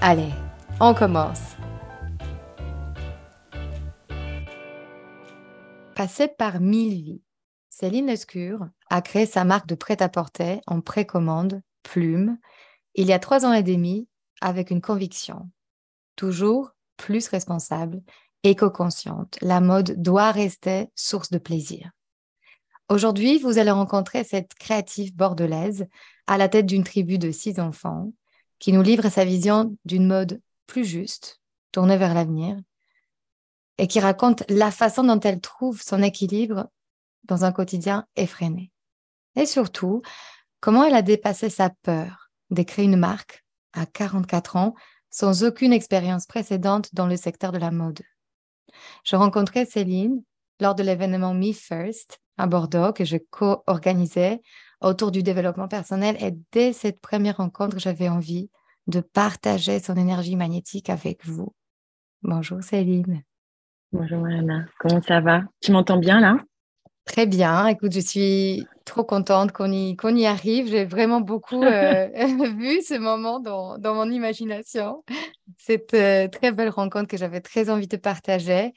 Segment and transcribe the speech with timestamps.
[0.00, 0.30] Allez,
[0.78, 1.56] on commence.
[5.96, 7.22] Passée par mille vies,
[7.68, 12.38] Céline Lescure a créé sa marque de prêt-à-porter en précommande, Plume,
[12.94, 14.08] il y a trois ans et demi,
[14.40, 15.50] avec une conviction.
[16.14, 18.00] Toujours plus responsable,
[18.44, 21.90] éco-consciente, la mode doit rester source de plaisir.
[22.88, 25.88] Aujourd'hui, vous allez rencontrer cette créative bordelaise
[26.28, 28.12] à la tête d'une tribu de six enfants
[28.58, 31.40] qui nous livre sa vision d'une mode plus juste,
[31.72, 32.58] tournée vers l'avenir,
[33.78, 36.68] et qui raconte la façon dont elle trouve son équilibre
[37.24, 38.72] dans un quotidien effréné.
[39.36, 40.02] Et surtout,
[40.60, 44.74] comment elle a dépassé sa peur d'écrire une marque à 44 ans
[45.10, 48.02] sans aucune expérience précédente dans le secteur de la mode.
[49.04, 50.22] Je rencontrais Céline
[50.60, 54.40] lors de l'événement Me First à Bordeaux que je co-organisais
[54.80, 56.16] autour du développement personnel.
[56.20, 58.50] Et dès cette première rencontre, j'avais envie
[58.86, 61.54] de partager son énergie magnétique avec vous.
[62.22, 63.22] Bonjour Céline.
[63.92, 65.42] Bonjour Anna, comment ça va?
[65.60, 66.38] Tu m'entends bien là?
[67.04, 70.68] Très bien, écoute, je suis trop contente qu'on y, qu'on y arrive.
[70.68, 72.06] J'ai vraiment beaucoup euh,
[72.58, 75.04] vu ce moment dans, dans mon imagination.
[75.56, 78.74] Cette euh, très belle rencontre que j'avais très envie de partager.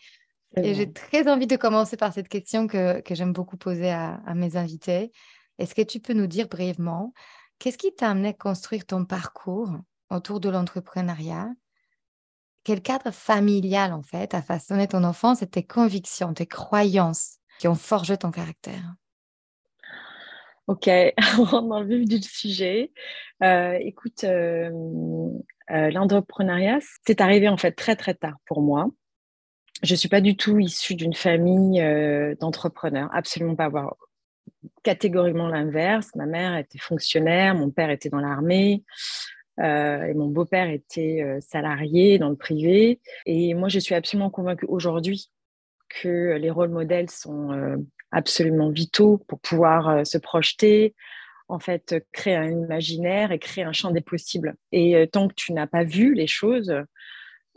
[0.57, 4.15] Et j'ai très envie de commencer par cette question que, que j'aime beaucoup poser à,
[4.25, 5.11] à mes invités.
[5.57, 7.13] Est-ce que tu peux nous dire brièvement,
[7.59, 9.71] qu'est-ce qui t'a amené à construire ton parcours
[10.09, 11.49] autour de l'entrepreneuriat?
[12.63, 17.67] Quel cadre familial, en fait, a façonné ton enfance et tes convictions, tes croyances qui
[17.67, 18.95] ont forgé ton caractère?
[20.67, 20.87] Ok,
[21.39, 22.91] on rentre dans le vif du sujet.
[23.43, 24.69] Euh, écoute, euh,
[25.71, 28.87] euh, l'entrepreneuriat, c'est arrivé en fait très très tard pour moi.
[29.83, 31.81] Je ne suis pas du tout issue d'une famille
[32.39, 33.69] d'entrepreneurs, absolument pas.
[33.69, 33.95] Voir
[34.83, 36.09] catégoriquement l'inverse.
[36.15, 38.83] Ma mère était fonctionnaire, mon père était dans l'armée.
[39.59, 42.99] Euh, et mon beau-père était euh, salarié dans le privé.
[43.25, 45.29] Et moi, je suis absolument convaincue aujourd'hui
[45.89, 47.75] que les rôles modèles sont euh,
[48.11, 50.95] absolument vitaux pour pouvoir se projeter,
[51.49, 54.55] en fait, créer un imaginaire et créer un champ des possibles.
[54.71, 56.73] Et tant que tu n'as pas vu les choses,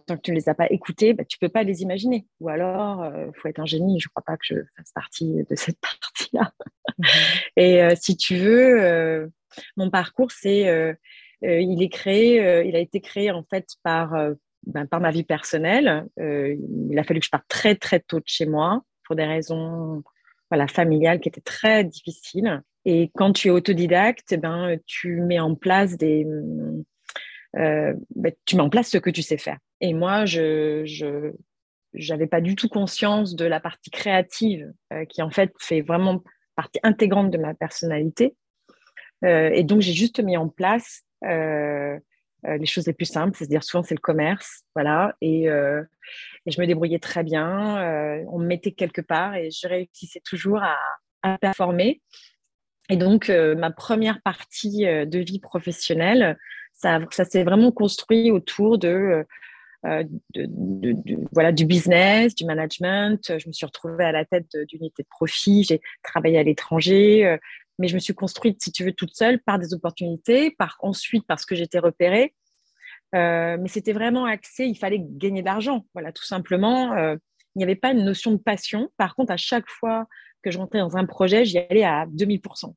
[0.06, 2.26] tant que tu ne les as pas écoutées, bah, tu ne peux pas les imaginer.
[2.41, 4.00] Ou alors, il faut être un génie.
[4.00, 6.53] Je ne crois pas que je fasse partie de cette partie-là.
[6.98, 7.04] Mmh
[7.56, 9.31] et si tu veux,
[9.76, 10.97] mon parcours, c'est
[11.44, 14.34] euh, il est créé, euh, il a été créé en fait par, euh,
[14.66, 16.06] ben, par ma vie personnelle.
[16.19, 20.03] il a fallu que je parte très très tôt de chez moi pour des raisons
[20.50, 22.62] voilà, familiales qui étaient très difficiles.
[22.86, 26.26] Et quand tu es autodidacte, eh ben, tu mets en place des,
[27.54, 29.59] ben, tu mets en place ce que tu sais faire.
[29.84, 30.83] Et moi, je,
[31.93, 34.72] j'avais pas du tout conscience de la partie créative
[35.11, 36.25] qui en fait fait vraiment
[36.56, 38.34] partie intégrante de ma personnalité.
[39.22, 41.99] et donc j'ai juste mis en place euh,
[42.47, 45.83] euh, les choses les plus simples, c'est-à-dire souvent c'est le commerce, voilà, et, euh,
[46.47, 48.25] et, je me débrouillais très bien.
[48.31, 50.78] on me mettait quelque part et je réussissais toujours à,
[51.21, 52.01] à performer.
[52.89, 56.39] Et donc ma première partie de vie professionnelle,
[56.72, 59.27] ça, ça s'est vraiment construit autour de,
[59.84, 63.39] de, voilà, du business, du management.
[63.39, 65.65] Je me suis retrouvée à la tête d'unités de profit.
[65.65, 67.39] J'ai travaillé à l'étranger
[67.78, 71.27] mais je me suis construite, si tu veux, toute seule par des opportunités, par ensuite
[71.27, 72.34] parce que j'étais repérée.
[73.15, 76.92] Euh, mais c'était vraiment axé, il fallait gagner de l'argent, voilà, tout simplement.
[76.95, 77.16] Euh,
[77.54, 78.91] il n'y avait pas une notion de passion.
[78.97, 80.07] Par contre, à chaque fois
[80.42, 82.75] que je rentrais dans un projet, j'y allais à 2000%.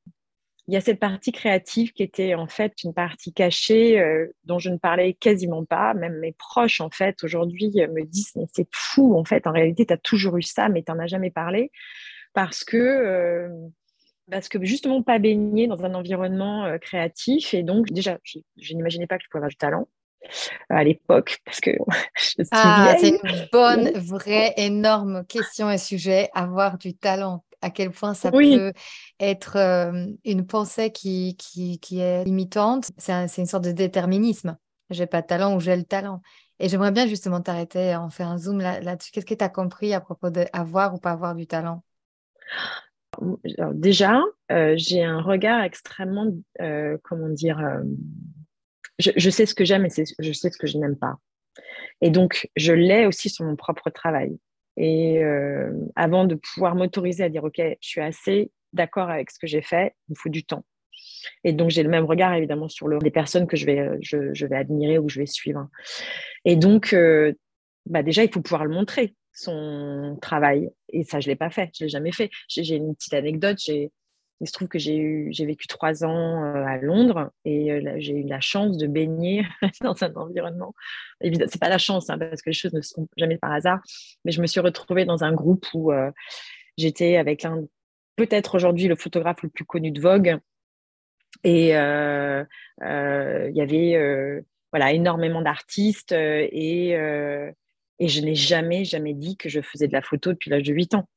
[0.67, 4.59] Il y a cette partie créative qui était en fait une partie cachée euh, dont
[4.59, 5.93] je ne parlais quasiment pas.
[5.93, 9.85] Même mes proches, en fait, aujourd'hui me disent Mais c'est fou, en fait, en réalité,
[9.85, 11.71] tu as toujours eu ça, mais tu n'en as jamais parlé.
[12.33, 13.49] Parce que
[14.29, 19.07] parce que justement pas baigné dans un environnement euh, créatif et donc déjà je, n'imaginais
[19.07, 19.87] pas que je pouvais avoir du talent
[20.69, 21.71] à l'époque parce que
[22.51, 26.29] ah, c'est une bonne, vraie, énorme question et sujet.
[26.33, 28.73] Avoir du talent, à quel point ça peut
[29.19, 32.89] être euh, une pensée qui, qui, qui est limitante.
[32.97, 34.57] C'est une sorte de déterminisme.
[34.89, 36.21] J'ai pas de talent ou j'ai le talent.
[36.59, 39.11] Et j'aimerais bien justement t'arrêter, en faire un zoom là-dessus.
[39.11, 41.83] Qu'est-ce que tu as compris à propos d'avoir ou pas avoir du talent?
[43.73, 44.21] Déjà,
[44.51, 46.31] euh, j'ai un regard extrêmement,
[46.61, 47.59] euh, comment dire,
[48.99, 49.89] je, sais ce que j'aime et
[50.19, 51.15] je sais ce que je n'aime pas.
[52.01, 54.37] Et donc, je l'ai aussi sur mon propre travail.
[54.77, 59.39] Et euh, avant de pouvoir m'autoriser à dire, OK, je suis assez d'accord avec ce
[59.39, 60.63] que j'ai fait, il me faut du temps.
[61.43, 64.55] Et donc, j'ai le même regard, évidemment, sur les personnes que je vais, je, vais
[64.55, 65.67] admirer ou je vais suivre.
[66.45, 67.33] Et donc, euh,
[67.85, 70.69] bah déjà, il faut pouvoir le montrer, son travail.
[70.89, 71.71] Et ça, je ne l'ai pas fait.
[71.77, 72.29] Je ne l'ai jamais fait.
[72.47, 73.57] J'ai une petite anecdote.
[73.59, 73.91] J'ai
[74.39, 78.77] il se trouve que j'ai vécu trois ans à Londres et j'ai eu la chance
[78.77, 79.45] de baigner
[79.81, 80.73] dans un environnement.
[81.21, 83.79] Évidemment, c'est pas la chance hein, parce que les choses ne sont jamais par hasard,
[84.25, 85.91] mais je me suis retrouvée dans un groupe où
[86.77, 87.47] j'étais avec
[88.15, 90.37] peut-être aujourd'hui le photographe le plus connu de Vogue,
[91.43, 96.91] et il y avait voilà énormément d'artistes et
[97.99, 100.73] et je n'ai jamais jamais dit que je faisais de la photo depuis l'âge de
[100.73, 101.07] 8 ans.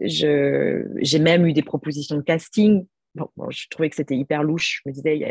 [0.00, 2.86] J'ai même eu des propositions de casting.
[3.14, 4.82] Bon, je trouvais que c'était hyper louche.
[4.84, 5.22] Je me disais, il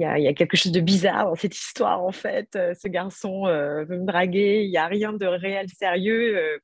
[0.00, 2.54] y a, y, a quelque chose de bizarre dans cette histoire, en fait.
[2.56, 6.38] Euh, ce garçon euh, veut me draguer, il n'y a rien de réel sérieux.
[6.38, 6.58] Euh.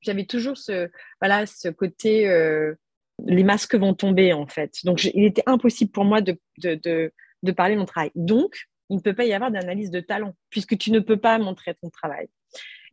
[0.00, 0.88] J'avais toujours ce,
[1.20, 2.24] voilà, ce côté,
[3.26, 4.78] les masques vont tomber, en fait.
[4.84, 7.12] Donc, il était impossible pour moi de, de, de,
[7.42, 8.10] de parler de mon travail.
[8.14, 8.56] Donc,
[8.88, 11.74] il ne peut pas y avoir d'analyse de talent, puisque tu ne peux pas montrer
[11.74, 12.28] ton travail.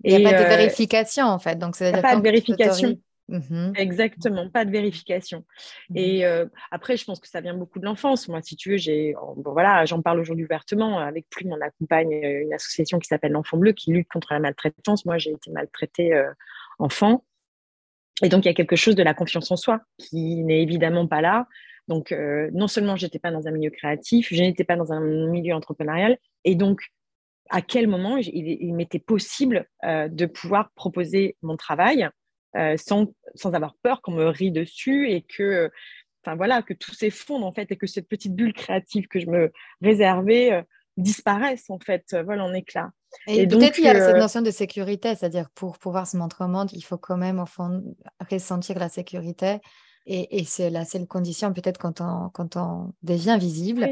[0.04, 1.58] Il n'y a pas de euh, vérification en fait.
[1.58, 2.98] Donc, c'est pas de vérification.
[3.30, 3.74] Mhm.
[3.76, 5.44] Exactement, pas de vérification.
[5.90, 5.98] Mhm.
[5.98, 8.28] Et euh, après, je pense que ça vient beaucoup de l'enfance.
[8.30, 11.00] Moi, si tu veux, j'ai, bon, voilà, j'en parle aujourd'hui ouvertement.
[11.00, 14.40] Avec Plume, on accompagne euh, une association qui s'appelle l'Enfant Bleu qui lutte contre la
[14.40, 15.06] maltraitance.
[15.06, 16.22] Moi, j'ai été maltraitée
[16.80, 17.26] enfant.
[18.24, 21.08] Et donc, il y a quelque chose de la confiance en soi qui n'est évidemment
[21.08, 21.48] pas là.
[21.88, 22.12] Donc,
[22.54, 25.54] non seulement je n'étais pas dans un milieu créatif, je n'étais pas dans un milieu
[25.54, 26.18] entrepreneurial.
[26.44, 26.82] Et donc,
[27.50, 32.10] à quel moment il, m'était possible euh, de pouvoir proposer mon travail
[32.56, 35.70] euh, sans, sans, avoir peur qu'on me rit dessus et que,
[36.24, 39.28] enfin voilà, que tout s'effondre en fait et que cette petite bulle créative que je
[39.28, 39.52] me
[39.82, 40.62] réservais euh,
[40.98, 42.92] disparaisse en fait, voilà, en éclat.
[43.28, 46.48] Et, peut-être qu'il y a cette notion de sécurité, c'est-à-dire pour pouvoir se montrer au
[46.48, 47.84] monde, il faut quand même au fond
[48.30, 49.60] ressentir la sécurité.
[50.10, 53.90] Et, c'est la seule condition peut-être quand on, quand on devient visible.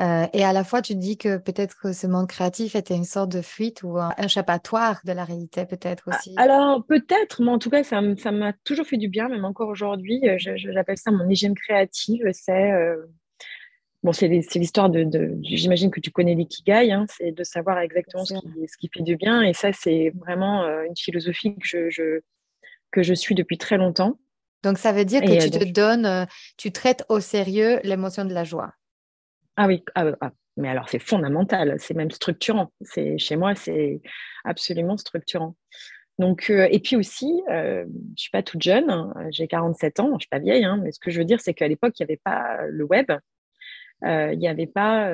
[0.00, 3.04] Euh, et à la fois, tu dis que peut-être que ce monde créatif était une
[3.04, 6.34] sorte de fuite ou un échappatoire de la réalité, peut-être aussi.
[6.36, 10.20] Alors, peut-être, mais en tout cas, ça m'a toujours fait du bien, même encore aujourd'hui.
[10.28, 12.28] Euh, j'appelle ça mon hygiène créative.
[12.32, 12.96] C'est euh,
[14.02, 18.34] bon, c'est l'histoire de, J'imagine que tu connais l'ikigai, hein, c'est de savoir exactement ce
[18.34, 19.42] qui, ce qui, fait du bien.
[19.42, 22.20] Et ça, c'est vraiment une philosophie que je,
[22.90, 24.18] que je suis depuis très longtemps.
[24.64, 26.26] Donc, ça veut dire que tu te donnes,
[26.56, 28.72] tu traites au sérieux l'émotion de la joie.
[29.56, 32.72] Ah oui, ah, ah, mais alors c'est fondamental, c'est même structurant.
[32.80, 34.00] C'est chez moi, c'est
[34.44, 35.56] absolument structurant.
[36.18, 40.00] Donc, euh, et puis aussi, euh, je ne suis pas toute jeune, hein, j'ai 47
[40.00, 41.66] ans, je ne suis pas vieille, hein, mais ce que je veux dire, c'est qu'à
[41.66, 43.10] l'époque, il n'y avait pas le web,
[44.04, 45.10] euh, il n'y avait pas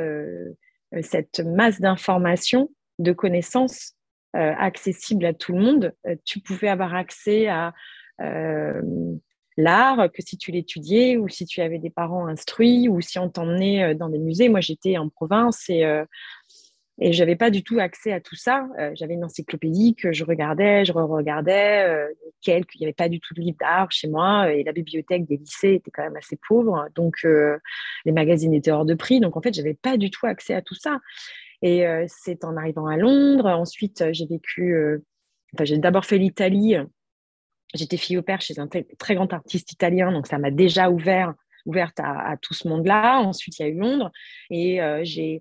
[1.03, 3.95] cette masse d'informations, de connaissances
[4.35, 5.95] accessibles à tout le monde.
[6.25, 7.73] tu pouvais avoir accès à
[9.61, 13.29] l'art que si tu l'étudiais ou si tu avais des parents instruits ou si on
[13.29, 14.49] t'emmenait euh, dans des musées.
[14.49, 16.05] Moi, j'étais en province et, euh,
[17.01, 18.69] je n'avais pas du tout accès à tout ça.
[18.79, 22.09] Euh, j'avais une encyclopédie que je regardais, je re-regardais,
[22.43, 25.27] quelques, il n'y avait pas du tout de livres d'art chez moi et la bibliothèque
[25.27, 26.89] des lycées était quand même assez pauvre.
[26.95, 27.27] Donc,
[28.05, 29.19] les magazines étaient hors de prix.
[29.19, 30.99] Donc, en fait, je n'avais pas du tout accès à tout ça.
[31.63, 33.47] Et c'est en arrivant à Londres.
[33.47, 34.77] Ensuite, j'ai vécu,
[35.55, 36.77] enfin, j'ai d'abord fait l'Italie
[37.75, 41.35] J'étais fille au père chez un très grand artiste italien, donc ça m'a déjà ouvert
[41.67, 43.21] ouverte à, tout ce monde-là.
[43.21, 44.11] Ensuite, il y a eu Londres
[44.49, 45.41] et euh, j'ai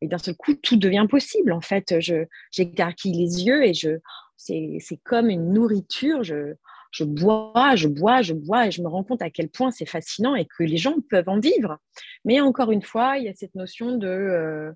[0.00, 1.52] et d'un seul coup, tout devient possible.
[1.52, 3.98] En fait, je j'écarquille les yeux et je
[4.36, 6.22] c'est comme une nourriture.
[6.22, 6.54] Je
[6.92, 9.86] je bois, je bois, je bois et je me rends compte à quel point c'est
[9.86, 11.78] fascinant et que les gens peuvent en vivre.
[12.24, 14.72] Mais encore une fois, il y a cette notion de euh,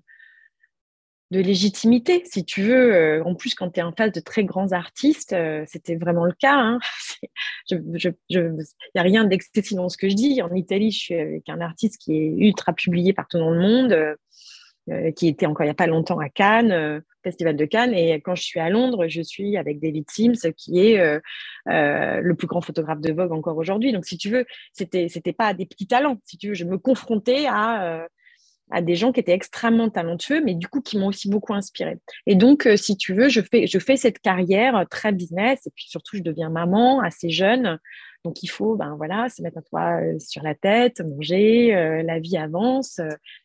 [1.31, 2.93] de légitimité, si tu veux.
[2.93, 6.25] Euh, en plus, quand tu es en face de très grands artistes, euh, c'était vraiment
[6.25, 6.55] le cas.
[6.55, 6.79] Hein.
[7.69, 10.41] Il n'y a rien d'excessif dans ce que je dis.
[10.41, 14.17] En Italie, je suis avec un artiste qui est ultra publié partout dans le monde,
[14.89, 17.93] euh, qui était encore il n'y a pas longtemps à Cannes, Festival de Cannes.
[17.93, 21.21] Et quand je suis à Londres, je suis avec David Sims, qui est
[21.67, 23.93] le plus grand photographe de Vogue encore aujourd'hui.
[23.93, 26.17] Donc, si tu veux, c'était c'était pas des petits talents.
[26.25, 28.05] Si tu veux, je me confrontais à
[28.71, 31.97] à des gens qui étaient extrêmement talentueux, mais du coup qui m'ont aussi beaucoup inspiré.
[32.25, 35.71] Et donc, euh, si tu veux, je fais, je fais cette carrière très business, et
[35.75, 37.79] puis surtout, je deviens maman assez jeune.
[38.23, 42.03] Donc, il faut ben, voilà, se mettre un toit euh, sur la tête, manger, euh,
[42.03, 42.99] la vie avance.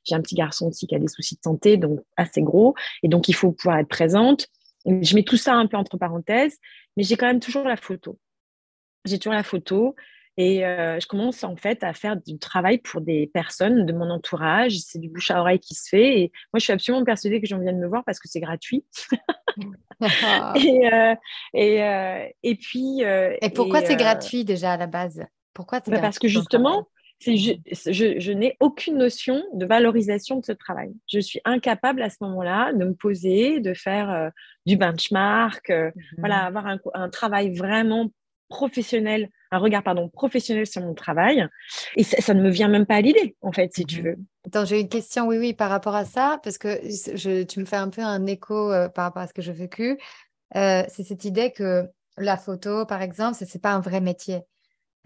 [0.04, 2.74] J'ai un petit garçon aussi qui a des soucis de santé, donc assez gros.
[3.02, 4.46] Et donc, il faut pouvoir être présente.
[4.86, 6.58] Je mets tout ça un peu entre parenthèses,
[6.96, 8.18] mais j'ai quand même toujours la photo.
[9.04, 9.96] J'ai toujours la photo.
[10.38, 14.10] Et euh, je commence en fait à faire du travail pour des personnes de mon
[14.10, 14.76] entourage.
[14.78, 16.20] C'est du bouche à oreille qui se fait.
[16.20, 18.40] Et moi, je suis absolument persuadée que j'en viens de me voir parce que c'est
[18.40, 18.84] gratuit.
[20.56, 21.14] et, euh,
[21.54, 23.00] et, euh, et, puis.
[23.00, 25.24] et pourquoi c'est gratuit déjà à la base?
[25.54, 26.86] Pourquoi bah Parce que justement,
[27.20, 30.92] je, je, je n'ai aucune notion de valorisation de ce travail.
[31.10, 34.30] Je suis incapable à ce moment-là de me poser, de faire
[34.66, 35.72] du benchmark,
[36.18, 38.10] voilà, mmh avoir un, un, travail vraiment
[38.48, 41.46] professionnel un regard pardon, professionnel sur mon travail.
[41.96, 44.16] Et ça, ne me vient même pas à l'idée, en fait, si tu mmh veux.
[44.46, 47.64] Attends, j'ai une question, oui, oui, par rapport à ça, parce que je, tu me
[47.64, 49.98] fais un peu un écho euh, par rapport à ce que j'ai vécu.
[50.54, 51.88] Euh, c'est cette idée que
[52.18, 54.40] la photo, par exemple, ce n'est pas un vrai métier.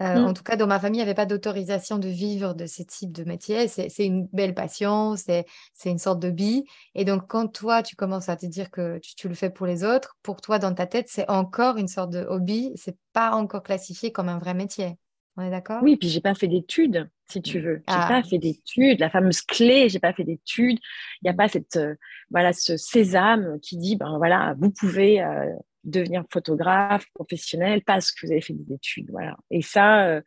[0.01, 0.25] Euh, mmh.
[0.25, 2.81] En tout cas, dans ma famille, il n'y avait pas d'autorisation de vivre de ce
[2.81, 3.67] type de métier.
[3.67, 5.45] C'est une belle passion, c'est
[5.85, 6.63] une sorte de bille.
[6.95, 9.83] Et donc, quand toi, tu commences à te dire que tu, le fais pour les
[9.83, 12.71] autres, pour toi, dans ta tête, c'est encore une sorte de hobby.
[12.75, 14.97] C'est pas encore classifié comme un vrai métier.
[15.37, 15.81] On est d'accord?
[15.83, 17.83] Oui, puis j'ai pas fait d'études, si tu veux.
[17.87, 18.07] J'ai ah.
[18.07, 18.99] pas fait d'études.
[18.99, 20.79] La fameuse clé, j'ai pas fait d'études.
[21.21, 21.95] Il n'y a pas cette, euh,
[22.31, 25.45] voilà, ce sésame qui dit, ben voilà, vous pouvez euh,
[25.83, 29.09] devenir photographe professionnel parce que vous avez fait des études.
[29.11, 29.37] Voilà.
[29.49, 30.21] Et ça, euh,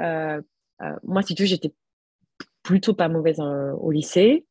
[0.00, 0.40] euh,
[0.82, 1.72] euh, moi, si tu veux, j'étais
[2.62, 4.46] plutôt pas mauvaise au lycée.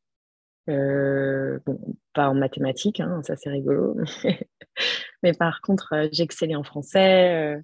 [0.65, 3.97] pas en mathématiques, hein, ça c'est rigolo.
[5.23, 7.61] Mais par contre, j'excellais en français,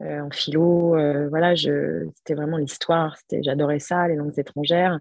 [0.00, 0.96] en philo.
[1.28, 3.16] voilà, c'était vraiment l'histoire.
[3.40, 4.98] J'adorais ça, les langues étrangères.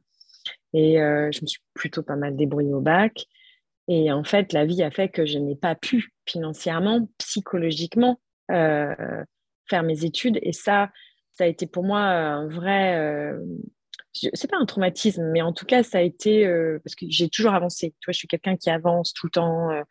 [0.74, 3.26] Et je me suis plutôt pas mal débrouillée au bac.
[3.88, 8.20] Et en fait, la vie a fait que je n'ai pas pu financièrement, psychologiquement,
[8.52, 9.24] euh,
[9.70, 10.40] faire mes études.
[10.42, 10.90] Et ça,
[11.34, 12.98] ça a été pour moi un vrai.
[12.98, 13.40] Euh,
[14.34, 16.46] c'est pas un traumatisme, mais en tout cas, ça a été.
[16.46, 17.94] Euh, parce que j'ai toujours avancé.
[18.00, 19.72] Tu vois, je suis quelqu'un qui avance tout le temps.
[19.72, 19.82] Euh,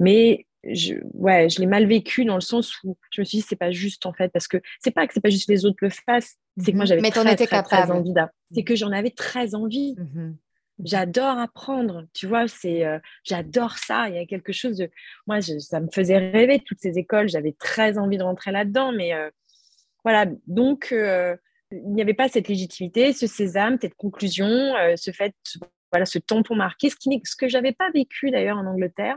[0.00, 3.44] mais je, ouais, je l'ai mal vécu dans le sens où je me suis dit,
[3.48, 4.30] c'est pas juste en fait.
[4.30, 6.84] Parce que c'est pas que c'est pas juste les autres le fassent, c'est que moi,
[6.84, 6.88] mhm.
[6.88, 8.12] j'avais très, très, très, envie.
[8.52, 9.94] C'est que j'en avais très envie.
[9.96, 10.36] Mhm.
[10.84, 14.08] J'adore apprendre, tu vois, c'est, euh, j'adore ça.
[14.08, 14.90] Il y a quelque chose de,
[15.26, 17.28] moi, ça me faisait rêver toutes ces écoles.
[17.28, 19.30] J'avais très envie de rentrer là-dedans, mais euh,
[20.04, 20.26] voilà.
[20.46, 21.36] Donc, euh,
[21.72, 25.34] il n'y avait pas cette légitimité, ce sésame, cette conclusion, ce fait,
[25.92, 29.16] voilà, ce tampon marqué, ce qui, ce que j'avais pas vécu d'ailleurs en Angleterre,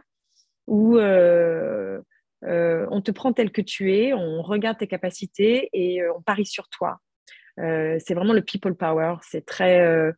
[0.68, 6.46] où on te prend tel que tu es, on regarde tes capacités et on parie
[6.46, 7.00] sur toi.
[7.60, 9.16] Euh, c'est vraiment le people power.
[9.22, 10.12] C'est très, euh,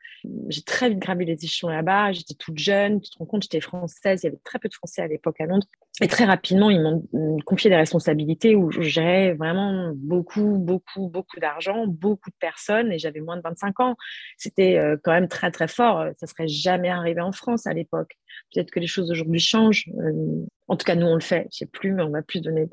[0.47, 2.13] j'ai très vite gravé les échelons là-bas.
[2.13, 3.01] J'étais toute jeune.
[3.01, 4.21] Tu te rends compte, j'étais française.
[4.23, 5.67] Il y avait très peu de Français à l'époque à Londres.
[6.01, 11.39] Et très rapidement, ils m'ont confié des responsabilités où je gérais vraiment beaucoup, beaucoup, beaucoup
[11.39, 12.91] d'argent, beaucoup de personnes.
[12.91, 13.95] Et j'avais moins de 25 ans.
[14.37, 16.05] C'était euh, quand même très, très fort.
[16.17, 18.17] Ça serait jamais arrivé en France à l'époque.
[18.53, 19.89] Peut-être que les choses aujourd'hui changent.
[19.97, 21.47] Euh, en tout cas, nous, on le fait.
[21.51, 22.67] Je sais plus, mais on va plus donner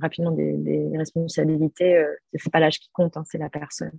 [0.00, 1.96] rapidement des, responsabilités.
[1.96, 3.98] Euh, c'est pas l'âge qui compte, hein, c'est la personne.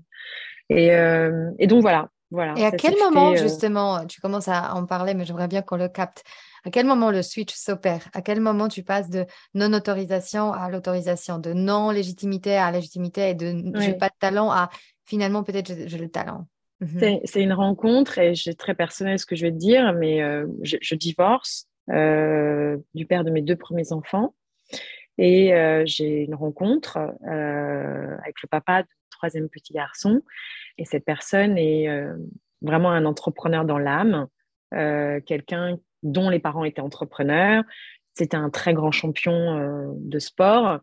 [0.70, 2.10] Et, euh, et, donc, voilà.
[2.32, 5.78] voilà et à quel moment, justement, tu commences à en parler, mais j'aimerais bien qu'on
[5.78, 6.24] le capte.
[6.66, 8.10] À quel moment le switch s'opère?
[8.13, 13.72] À quel moment tu passes de non-autorisation à l'autorisation, de non-légitimité à légitimité et de
[13.80, 14.70] j'ai pas de talent à
[15.06, 16.48] finalement peut-être j'ai le talent?
[16.81, 17.19] Mhm.
[17.25, 20.48] C'est une rencontre et c'est très personnel ce que je vais te dire, mais euh,
[20.62, 24.33] je, divorce euh, du père de mes deux premiers enfants
[25.17, 30.21] et euh, j'ai une rencontre avec le papa du troisième petit garçon
[30.77, 31.89] et cette personne est
[32.62, 34.27] vraiment un entrepreneur dans l'âme,
[34.71, 37.63] quelqu'un dont les parents étaient entrepreneurs.
[38.13, 40.79] C'était un très grand champion de sport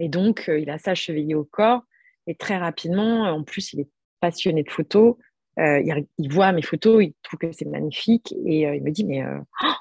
[0.00, 0.94] et donc il a ça
[1.36, 1.82] au corps
[2.26, 3.88] et très rapidement, en plus il est
[4.20, 5.16] passionné de photos.
[5.58, 9.04] Euh, il, voit mes photos, il trouve que c'est magnifique et euh, il me dit
[9.04, 9.72] mais, euh, oh,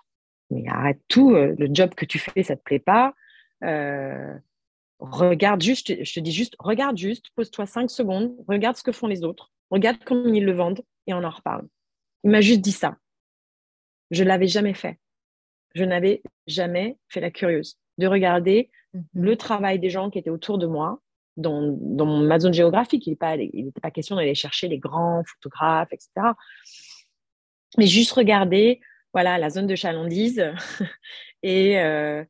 [0.50, 3.14] mais arrête tout, le job que tu fais, ça te plaît pas.
[5.00, 9.08] regarde juste, je te dis juste, regarde juste, pose-toi cinq secondes, regarde ce que font
[9.08, 11.68] les autres, regarde comment ils le vendent et on en reparle.
[12.24, 12.98] Il m'a juste dit ça.
[14.12, 14.98] Je l'avais jamais fait.
[15.74, 20.30] Je n'avais jamais fait la curieuse de regarder mmh le travail des gens qui étaient
[20.30, 21.02] autour de moi,
[21.38, 23.06] dans, dans, ma zone géographique.
[23.08, 26.10] Il n'était pas, question d'aller chercher les grands photographes, etc.
[27.78, 28.80] Mais juste regarder
[29.14, 30.44] voilà, la zone de chalandise
[31.44, 32.24] et, euh,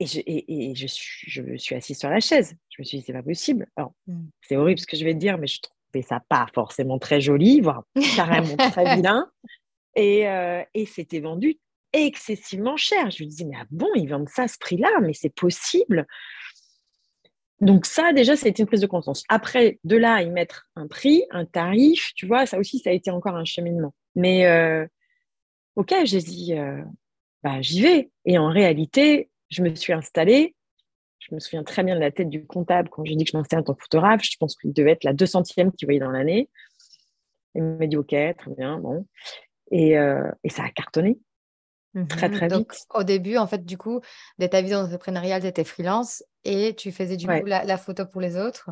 [0.00, 2.56] et, je, et, je, suis, je me suis assise sur la chaise.
[2.70, 3.66] Je me suis dit, c'est pas possible.
[4.06, 4.26] Mm.
[4.42, 7.20] C'est horrible ce que je vais te dire, mais je trouvais ça pas forcément très
[7.20, 7.84] joli, voire
[8.16, 9.30] carrément très vilain.
[9.96, 10.26] Et,
[10.74, 11.60] et c'était vendu
[11.94, 13.10] excessivement cher.
[13.10, 16.06] Je lui disais, mais ah bon, ils vendent ça à ce prix-là, mais c'est possible.
[17.60, 19.24] Donc ça, déjà, ça a été une prise de conscience.
[19.28, 22.92] Après, de là y mettre un prix, un tarif, tu vois, ça aussi, ça a
[22.92, 23.94] été encore un cheminement.
[24.16, 24.86] Mais euh,
[25.76, 26.82] ok, j'ai dit, euh,
[27.42, 28.10] bah, j'y vais.
[28.24, 30.54] Et en réalité, je me suis installée.
[31.20, 33.36] Je me souviens très bien de la tête du comptable quand j'ai dit que je
[33.36, 34.22] m'installais en tant que photographe.
[34.22, 36.50] Je pense qu'il devait être la 200e qu'il voyait dans l'année.
[37.54, 39.06] Il m'a dit, ok, très bien, bon.
[39.70, 41.18] Et, euh, et ça a cartonné.
[42.08, 44.00] Très, mmh très Donc, au début, en fait, du coup,
[44.38, 48.20] de ta vie entrepreneuriale, tu étais freelance et tu faisais du coup la, photo pour
[48.20, 48.70] les autres.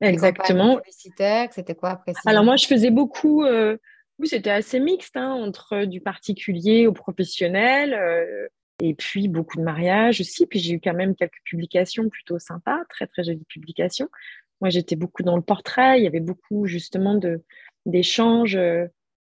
[0.00, 0.80] Exactement.
[0.90, 3.44] C'était quoi après Alors, moi, je faisais beaucoup.
[3.44, 3.76] Euh,
[4.18, 7.94] oui, c'était assez mixte hein, entre du particulier au professionnel.
[7.94, 8.48] Euh,
[8.82, 10.46] et puis beaucoup de mariages aussi.
[10.46, 14.08] Puis j'ai eu quand même quelques publications plutôt sympas, très très jolies publications.
[14.60, 15.98] Moi, j'étais beaucoup dans le portrait.
[15.98, 17.18] Il y avait beaucoup justement
[17.86, 18.58] d'échanges.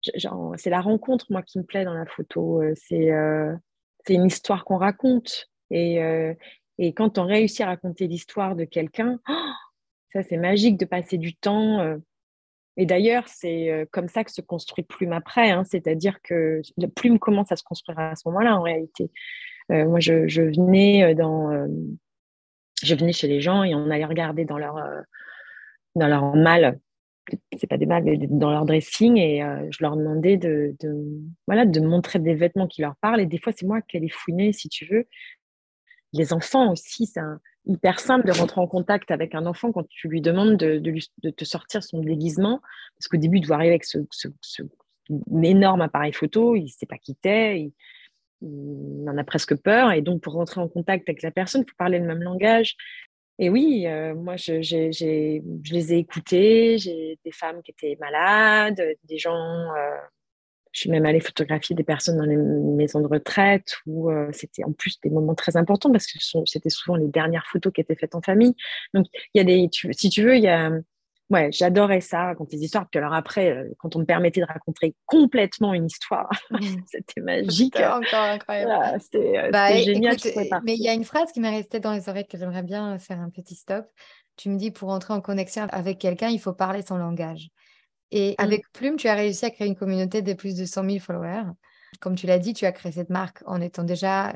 [0.09, 2.63] Euh, c'est la rencontre, moi, qui me plaît dans la photo.
[2.63, 3.57] Euh, euh,
[4.07, 5.49] c'est une histoire qu'on raconte.
[5.71, 6.35] Et, euh,
[6.79, 9.19] et, quand on réussit à raconter l'histoire de quelqu'un,
[10.13, 11.99] ça, c'est magique de passer du temps.
[12.77, 15.51] Et d'ailleurs, c'est comme ça que se construit Plume après.
[15.51, 15.65] Hein.
[15.65, 19.11] C'est-à-dire que la Plume commence à se construire à ce moment-là, en réalité.
[19.71, 21.67] moi, je, venais dans,
[22.83, 24.77] je venais chez les gens et on allait regarder dans leur,
[25.97, 26.79] dans leur malle
[27.57, 30.75] c'est pas des balles, mais dans leur dressing et euh, je leur demandais de,
[31.47, 33.21] voilà, de montrer des vêtements qui leur parlent.
[33.21, 35.07] Et des fois, c'est moi qui allais fouiner, si tu veux.
[36.13, 37.21] Les enfants aussi, c'est
[37.67, 41.31] hyper simple de rentrer en contact avec un enfant quand tu lui demandes de, de,
[41.31, 42.61] te sortir son déguisement.
[42.97, 43.99] Parce qu'au début, il doit arriver avec ce,
[45.43, 47.73] énorme appareil photo, il ne sait pas qui t'es, il,
[48.43, 49.93] il, en a presque peur.
[49.93, 52.77] Et donc, pour rentrer en contact avec la personne, il faut parler le même langage.
[53.39, 56.79] Et oui, euh, moi, je, je, les ai écoutés.
[56.79, 59.35] J'ai des femmes qui étaient malades, des gens.
[59.35, 59.97] Euh,
[60.73, 64.65] je suis même allée photographier des personnes dans les maisons de retraite où euh, c'était
[64.65, 67.95] en plus des moments très importants parce que c'était souvent les dernières photos qui étaient
[67.95, 68.55] faites en famille.
[68.93, 70.71] Donc, il y a des, si tu veux, il y a
[71.31, 72.89] ouais, j'adorais ça, raconter des histoires.
[72.89, 76.31] Puis alors après, euh, quand on me permettait de raconter complètement une histoire,
[76.87, 77.75] c'était magique.
[77.77, 79.01] C'était encore incroyable.
[79.01, 80.17] c'était bah, génial.
[80.65, 82.99] mais il y a une phrase qui m'est restée dans les oreilles que j'aimerais bien
[82.99, 83.87] faire un petit stop.
[84.37, 87.51] Tu me dis, pour entrer en connexion avec quelqu'un, il faut parler son langage.
[88.11, 88.43] Et mmh.
[88.43, 91.45] avec Plume, tu as réussi à créer une communauté de plus de 100 000 followers.
[92.01, 94.35] Comme tu l'as dit, tu as créé cette marque en étant déjà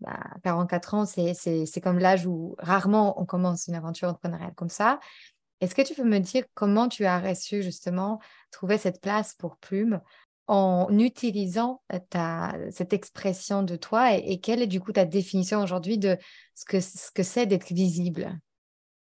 [0.00, 1.04] bah, 44 ans.
[1.06, 5.00] C'est comme l'âge où rarement on commence une aventure entrepreneuriale comme ça.
[5.60, 8.18] Est-ce que tu peux me dire comment tu as reçu justement
[8.50, 10.00] trouver cette place pour Plume
[10.46, 15.96] en utilisant euh, cette expression de toi et, quelle est du coup ta définition aujourd'hui
[15.96, 16.16] de
[16.56, 18.36] ce que ce que c'est d'être visible?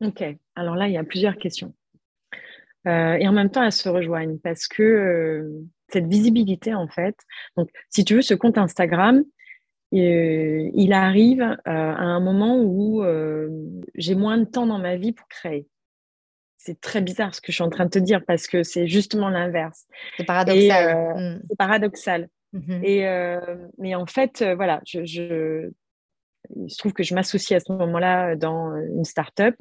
[0.00, 0.22] Ok,
[0.54, 1.74] alors là, il y a plusieurs questions.
[2.87, 7.16] Euh, et en même temps, elles se rejoignent parce que euh, cette visibilité, en fait,
[7.57, 9.24] donc si tu veux, ce compte Instagram,
[9.90, 13.04] il arrive à un moment où
[13.94, 15.68] j'ai moins de temps dans ma vie pour créer
[16.64, 18.87] c'est très bizarre ce que je suis en train de te dire parce que c'est
[18.87, 19.87] justement l'inverse.
[20.16, 20.96] C'est paradoxal.
[20.96, 21.42] Euh, mm.
[21.50, 22.29] C'est paradoxal.
[22.55, 22.85] Mm-hmm.
[22.85, 25.70] Et, euh, mais en fait, euh, voilà, je, je,
[26.57, 29.57] il se trouve que je m'associe à ce moment-là dans une start-up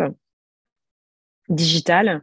[1.49, 2.21] digitale.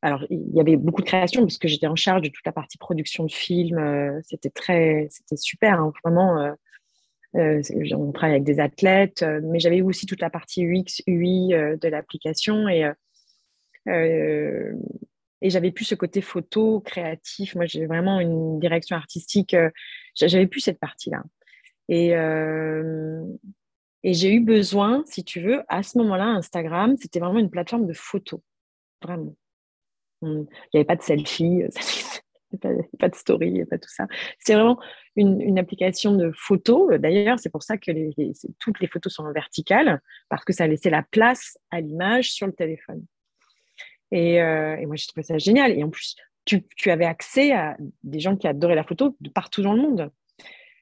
[0.00, 2.52] Alors, il y avait beaucoup de création parce que j'étais en charge de toute la
[2.52, 4.20] partie production de films.
[4.22, 6.54] c'était très, c'était super, hein, vraiment.
[7.34, 12.68] on travaille avec des athlètes, mais j'avais aussi toute la partie UX, UI de l'application
[12.68, 12.90] et
[13.86, 17.54] et j'avais plus ce côté photo, créatif.
[17.54, 19.52] Moi, j'ai vraiment une direction artistique.
[19.52, 19.68] Euh,
[20.14, 21.22] j'avais plus cette partie-là.
[21.90, 23.22] Et, euh,
[24.04, 27.86] et j'ai eu besoin, si tu veux, à ce moment-là, Instagram, c'était vraiment une plateforme
[27.86, 28.40] de photos.
[29.02, 29.36] Vraiment.
[30.22, 31.64] Il n'y avait pas de selfie,
[32.98, 34.06] pas, de story, pas tout ça.
[34.38, 34.80] C'était vraiment
[35.14, 36.98] une, application de photos.
[36.98, 37.90] D'ailleurs, c'est pour ça que
[38.60, 42.46] toutes les photos sont en verticale, parce que ça laissait la place à l'image sur
[42.46, 43.04] le téléphone.
[44.14, 45.72] Euh, et, moi, j'ai trouvé ça génial.
[45.72, 49.62] Et en plus, tu, avais accès à des gens qui adoraient la photo de partout
[49.62, 50.10] dans le monde.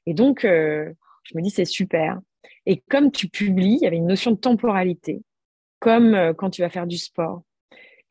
[0.06, 0.92] Et donc, euh,
[1.24, 2.20] je me dis, c'est super.
[2.66, 5.22] Et comme tu publies, il y avait une notion de temporalité,
[5.78, 7.42] comme euh, quand tu vas faire du sport.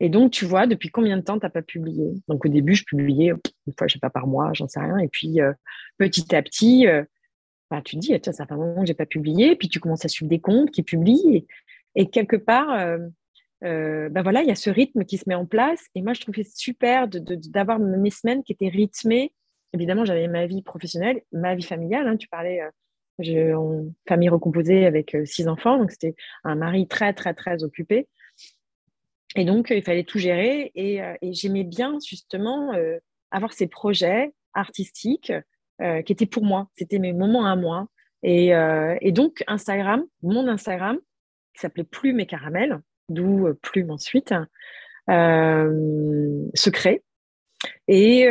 [0.00, 2.10] Et donc, tu vois, depuis combien de temps tu n'as pas publié?
[2.26, 3.32] Donc, au début, je publiais
[3.66, 4.98] une fois, je sais pas, par mois, j'en sais rien.
[4.98, 5.38] Et puis,
[5.96, 6.86] petit à petit,
[7.70, 9.54] bah, tu te dis, ça fait un moment que je n'ai pas publié.
[9.54, 11.46] Puis, tu commences à suivre des comptes qui publient.
[11.94, 12.98] et quelque part,
[13.62, 15.86] ben voilà, il y a ce rythme qui se met en place.
[15.94, 19.32] Et moi, je trouvais super d'avoir mes semaines qui étaient rythmées.
[19.72, 22.08] Évidemment, j'avais ma vie professionnelle, ma vie familiale.
[22.08, 22.60] Hein, tu parlais
[23.20, 27.62] euh, en famille recomposée avec euh, six enfants, donc c'était un mari très, très, très
[27.62, 28.08] occupé.
[29.36, 30.72] Et donc, il fallait tout gérer.
[30.74, 31.00] Et,
[31.32, 32.72] j'aimais bien, justement,
[33.30, 35.32] avoir ces projets artistiques
[35.80, 36.68] qui étaient pour moi.
[36.76, 37.88] C'était mes moments à moi.
[38.22, 38.48] Et,
[39.00, 40.98] et donc, Instagram, mon Instagram,
[41.54, 44.34] qui s'appelait Plume et Caramel, d'où Plume ensuite,
[46.54, 47.02] secret.
[47.88, 48.26] Et,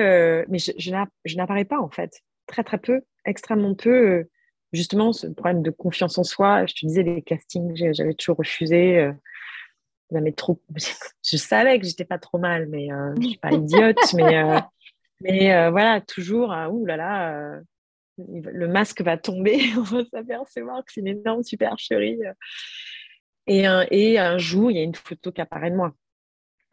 [0.49, 2.21] mais je, n'apparais pas, en fait.
[2.47, 4.25] Très, très peu, extrêmement peu
[4.73, 8.99] justement, ce problème de confiance en soi, je te disais, les castings, j'avais toujours refusé.
[8.99, 10.61] Euh, trop...
[11.23, 14.13] Je savais que j'étais pas trop mal, mais euh, je suis pas idiote.
[14.13, 14.59] mais euh,
[15.21, 17.59] mais voilà, toujours, ouh là là,
[18.17, 22.19] le masque va tomber, on va s'apercevoir que c'est une énorme supercherie.
[23.53, 25.93] Et un, jour, il y a une photo qui apparaît de moi.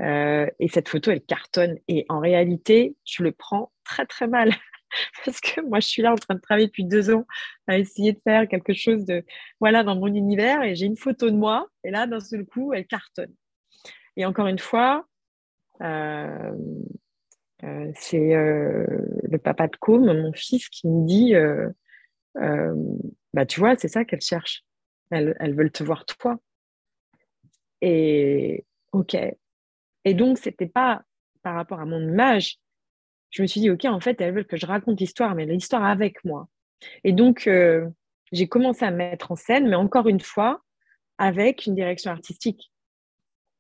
[0.00, 1.78] et cette photo, elle cartonne.
[1.88, 4.52] Et en réalité, je le prends très, très mal.
[5.24, 7.26] parce que moi, je suis là en train de travailler depuis deux ans
[7.66, 9.24] à essayer de faire quelque chose de,
[9.60, 12.72] voilà, dans mon univers et j'ai une photo de moi et là, d'un seul coup,
[12.72, 13.34] elle cartonne.
[14.16, 15.06] Et encore une fois,
[15.80, 16.52] euh,
[17.64, 18.84] euh, c'est euh,
[19.22, 21.34] le papa de Com, mon fils, qui me dit,
[23.32, 24.64] bah, tu vois, c'est ça qu'elle cherche.
[25.10, 26.38] Elles veulent te voir toi.
[27.80, 29.16] Et ok.
[30.04, 31.02] Et donc, c'était pas
[31.42, 32.58] par rapport à mon image,
[33.30, 35.84] je me suis dit, OK, en fait, elles veulent que je raconte l'histoire, mais l'histoire
[35.84, 36.48] avec moi.
[37.04, 37.88] Et donc, euh,
[38.32, 40.62] j'ai commencé à me mettre en scène, mais encore une fois,
[41.18, 42.72] avec une direction artistique.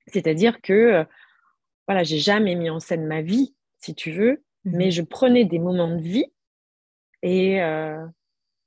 [0.06, 1.04] C'est-à-dire que, euh,
[1.86, 4.76] voilà, j'ai jamais mis en scène ma vie, si tu veux, mhm.
[4.76, 6.26] mais je prenais des moments de vie
[7.22, 8.06] et euh,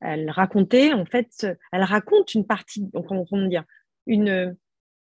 [0.01, 3.63] elle racontait, en fait, elle raconte une partie, comment dire,
[4.07, 4.57] une,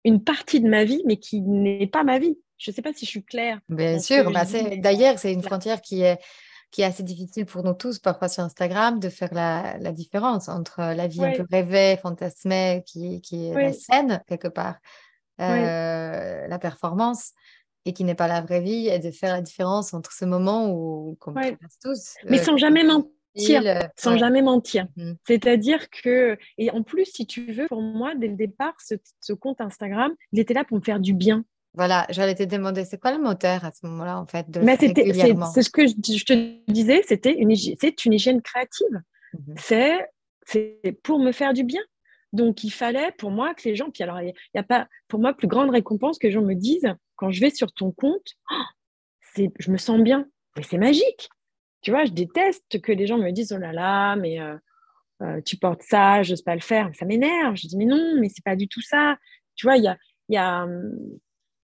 [0.04, 2.38] une partie de ma vie, mais qui n'est pas ma vie.
[2.56, 3.60] Je ne sais pas si je suis claire.
[3.68, 4.30] Bien sûr.
[4.32, 4.42] Bah,
[4.78, 6.18] d'ailleurs, c'est une frontière qui est,
[6.70, 10.48] qui est assez difficile pour nous tous, parfois sur Instagram, de faire la, la différence
[10.48, 14.76] entre la vie un peu rêvée, fantasmée, qui, qui est la scène, quelque part,
[15.40, 17.32] euh, la performance,
[17.84, 20.70] et qui n'est pas la vraie vie, et de faire la différence entre ce moment
[20.70, 22.14] où, qu'on passe tous.
[22.28, 23.10] Mais euh, sans jamais mentir.
[23.96, 24.86] Sans jamais mentir.
[24.96, 25.12] Mmh.
[25.26, 29.32] C'est-à-dire que, et en plus, si tu veux, pour moi, dès le départ, ce, ce
[29.32, 31.44] compte Instagram, il était là pour me faire du bien.
[31.74, 34.76] Voilà, j'allais te demander, c'est quoi le moteur à ce moment-là, en fait, de Mais
[34.76, 39.02] c'était, c'est, ce que je, te disais, c'était une, c'est une hygiène créative.
[39.34, 40.08] Mmh c'est,
[40.46, 41.82] c'est pour me faire du bien.
[42.32, 45.20] Donc, il fallait pour moi que les gens, puis alors, il n'y a, pas, pour
[45.20, 48.34] moi, plus grande récompense que les gens me disent, quand je vais sur ton compte,
[48.50, 48.64] oh,
[49.20, 50.26] c'est, je me sens bien.
[50.56, 51.28] Mais c'est magique.
[51.80, 54.56] Tu vois, je déteste que les gens me disent, oh là là, mais euh,
[55.22, 56.90] euh, tu portes ça, je n'ose pas le faire.
[56.94, 57.56] Ça m'énerve.
[57.56, 59.16] Je dis, mais non, mais c'est pas du tout ça.
[59.54, 59.96] Tu vois, il y a,
[60.28, 60.92] y a hum,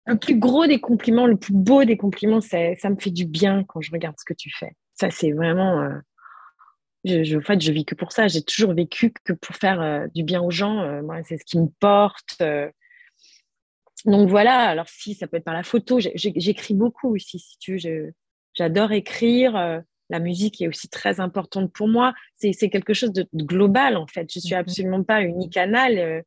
[0.05, 3.25] le plus gros des compliments, le plus beau des compliments, c'est ça me fait du
[3.25, 4.75] bien quand je regarde ce que tu fais.
[4.93, 5.81] Ça, c'est vraiment.
[5.81, 5.97] Euh,
[7.05, 8.27] je, en fait, je vis que pour ça.
[8.27, 11.01] J'ai toujours vécu que pour faire du bien aux gens.
[11.01, 12.41] Moi, c'est ce qui me porte.
[14.05, 14.59] Donc voilà.
[14.59, 17.39] Alors si ça peut être par la photo, j'écris beaucoup aussi.
[17.39, 17.77] Si tu
[18.53, 19.83] j'adore écrire.
[20.13, 22.13] La musique est aussi très importante pour moi.
[22.37, 24.31] C'est quelque chose de, global en fait.
[24.31, 24.59] Je suis mm-hmm.
[24.59, 26.23] absolument pas unicanal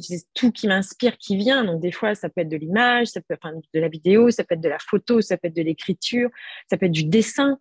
[0.00, 1.64] c'est tout qui m'inspire qui vient.
[1.64, 4.44] Donc, des fois, ça peut être de l'image, ça peut être de la vidéo, ça
[4.44, 6.28] peut être de la photo, ça peut être de l'écriture,
[6.68, 7.58] ça peut être du dessin,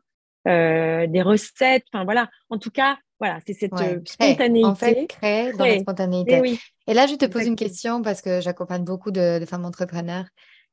[0.47, 1.85] euh, des recettes.
[1.93, 2.29] Enfin, voilà.
[2.49, 4.65] En tout cas, voilà, c'est cette euh, spontanéité.
[4.65, 6.41] En fait, créer dans la spontanéité.
[6.43, 10.25] Et, Et là, je te pose une question parce que j'accompagne beaucoup de, femmes entrepreneurs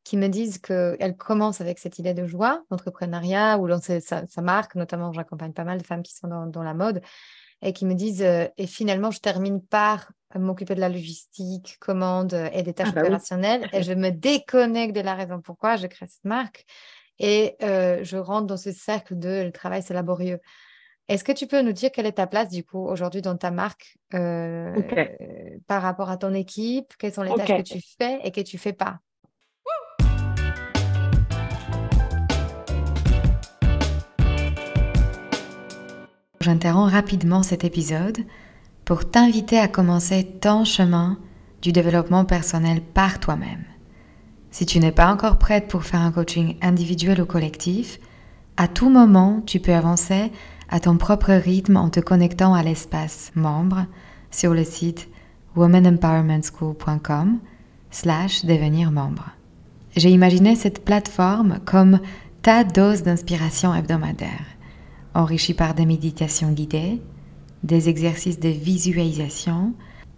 [0.05, 4.75] qui me disent qu'elles commencent avec cette idée de joie, d'entrepreneuriat, ou lancer sa, marque.
[4.75, 7.03] Notamment, j'accompagne pas mal de femmes qui sont dans, dans la mode
[7.63, 12.35] et qui me disent, euh, et finalement, je termine par m'occuper de la logistique, commande
[12.35, 15.77] euh, et des tâches ah bah opérationnelles, et je me déconnecte de la raison pourquoi
[15.77, 16.65] je crée cette marque,
[17.19, 20.41] et euh, je rentre dans ce cercle de le travail, c'est laborieux.
[21.09, 23.51] Est-ce que tu peux nous dire quelle est ta place du coup aujourd'hui dans ta
[23.51, 26.95] marque par rapport à ton équipe?
[26.99, 28.99] Quelles sont les tâches que tu fais et que tu fais pas?
[36.43, 38.19] J'interromps rapidement cet épisode
[38.85, 41.17] pour t'inviter à commencer ton chemin
[41.63, 43.65] du développement personnel par toi-même.
[44.51, 48.01] Si tu n'es pas encore prête pour faire un coaching individuel ou collectif,
[48.57, 50.33] à tout moment, tu peux avancer
[50.69, 53.87] à ton propre rythme en te connectant à l'espace membre
[54.33, 55.09] sur le site
[55.55, 57.39] womanempowermentschool.com
[57.93, 59.31] slash devenir membre.
[59.95, 62.01] J'ai imaginé cette plateforme comme
[62.43, 64.45] ta dose d'inspiration hebdomadaire
[65.15, 67.01] enrichi par des méditations guidées,
[67.63, 69.75] des exercices de visualisation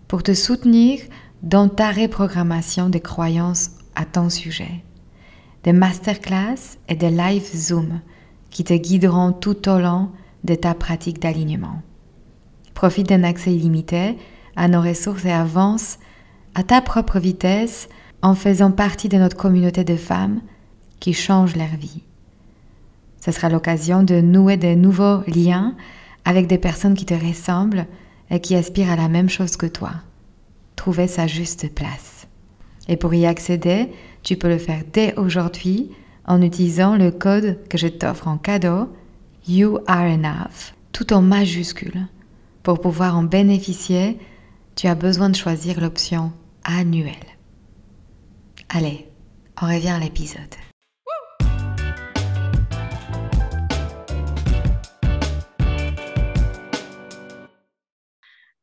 [0.09, 1.01] pour te soutenir
[1.43, 4.83] dans ta reprogrammation des croyances à ton sujet,
[5.63, 8.01] des masterclass et des live Zoom
[8.51, 10.11] qui te guideront tout au long
[10.45, 11.83] de ta pratique d'alignement.
[12.73, 14.17] Profite d'un accès illimité
[14.57, 15.99] à nos ressources et avance
[16.55, 17.89] à ta propre vitesse
[18.23, 20.41] en faisant partie de notre communauté de femmes
[21.01, 22.03] qui changent leur vie.
[23.25, 25.75] Ce sera l'occasion de nouer de nouveaux liens
[26.27, 27.87] avec des personnes qui te ressemblent
[28.31, 29.93] et qui aspirent à la même chose que toi.
[30.77, 32.27] Trouver sa juste place.
[32.87, 33.89] Et pour y accéder,
[34.23, 35.91] tu peux le faire dès aujourd'hui
[36.27, 38.93] en utilisant le code que je t'offre en cadeau,
[39.49, 42.07] You Are Enough, tout en majuscule.
[42.63, 44.19] Pour pouvoir en bénéficier,
[44.77, 46.31] tu as besoin de choisir l'option
[46.65, 47.15] annuelle.
[48.69, 49.07] Allez,
[49.63, 50.41] on revient à l'épisode.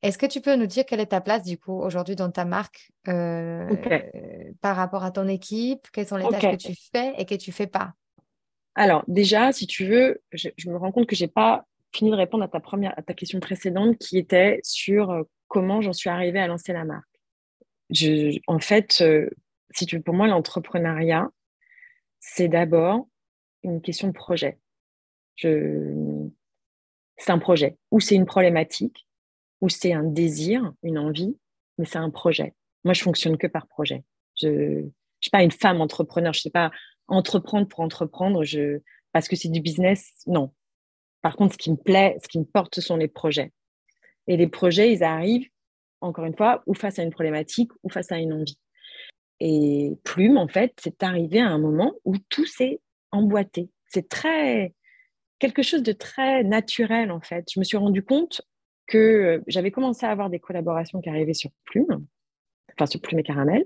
[0.03, 2.43] Est-ce que tu peux nous dire quelle est ta place du coup aujourd'hui dans ta
[2.43, 3.69] marque euh,
[4.61, 5.87] par rapport à ton équipe?
[5.93, 7.93] Quelles sont les tâches que tu fais et que tu fais pas?
[8.73, 12.43] Alors déjà, si tu veux, je, me rends compte que j'ai pas fini de répondre
[12.43, 16.39] à ta première, à ta question précédente qui était sur euh, comment j'en suis arrivée
[16.39, 17.05] à lancer la marque.
[17.91, 19.29] Je, en fait, euh,
[19.71, 21.29] si tu veux, pour moi, l'entrepreneuriat,
[22.19, 23.07] c'est d'abord
[23.63, 24.57] une question de projet.
[25.35, 26.27] Je,
[27.17, 29.05] c'est un projet ou c'est une problématique
[29.61, 31.37] ou c'est un désir, une envie,
[31.77, 32.53] mais c'est un projet.
[32.83, 34.03] Moi, je fonctionne que par projet.
[34.41, 34.89] Je ne
[35.21, 36.33] suis pas une femme entrepreneur.
[36.33, 36.71] Je ne sais pas
[37.07, 38.79] entreprendre pour entreprendre je,
[39.11, 40.11] parce que c'est du business.
[40.25, 40.51] Non.
[41.21, 43.51] Par contre, ce qui me plaît, ce qui me porte, ce sont les projets.
[44.27, 45.47] Et les projets, ils arrivent,
[45.99, 48.57] encore une fois, ou face à une problématique, ou face à une envie.
[49.39, 52.79] Et Plume, en fait, c'est arrivé à un moment où tout s'est
[53.11, 53.69] emboîté.
[53.87, 54.73] C'est très
[55.39, 57.45] quelque chose de très naturel, en fait.
[57.51, 58.43] Je me suis rendu compte
[58.91, 62.05] que euh, j'avais commencé à avoir des collaborations qui arrivaient sur Plume,
[62.73, 63.65] enfin sur Plume et Caramel.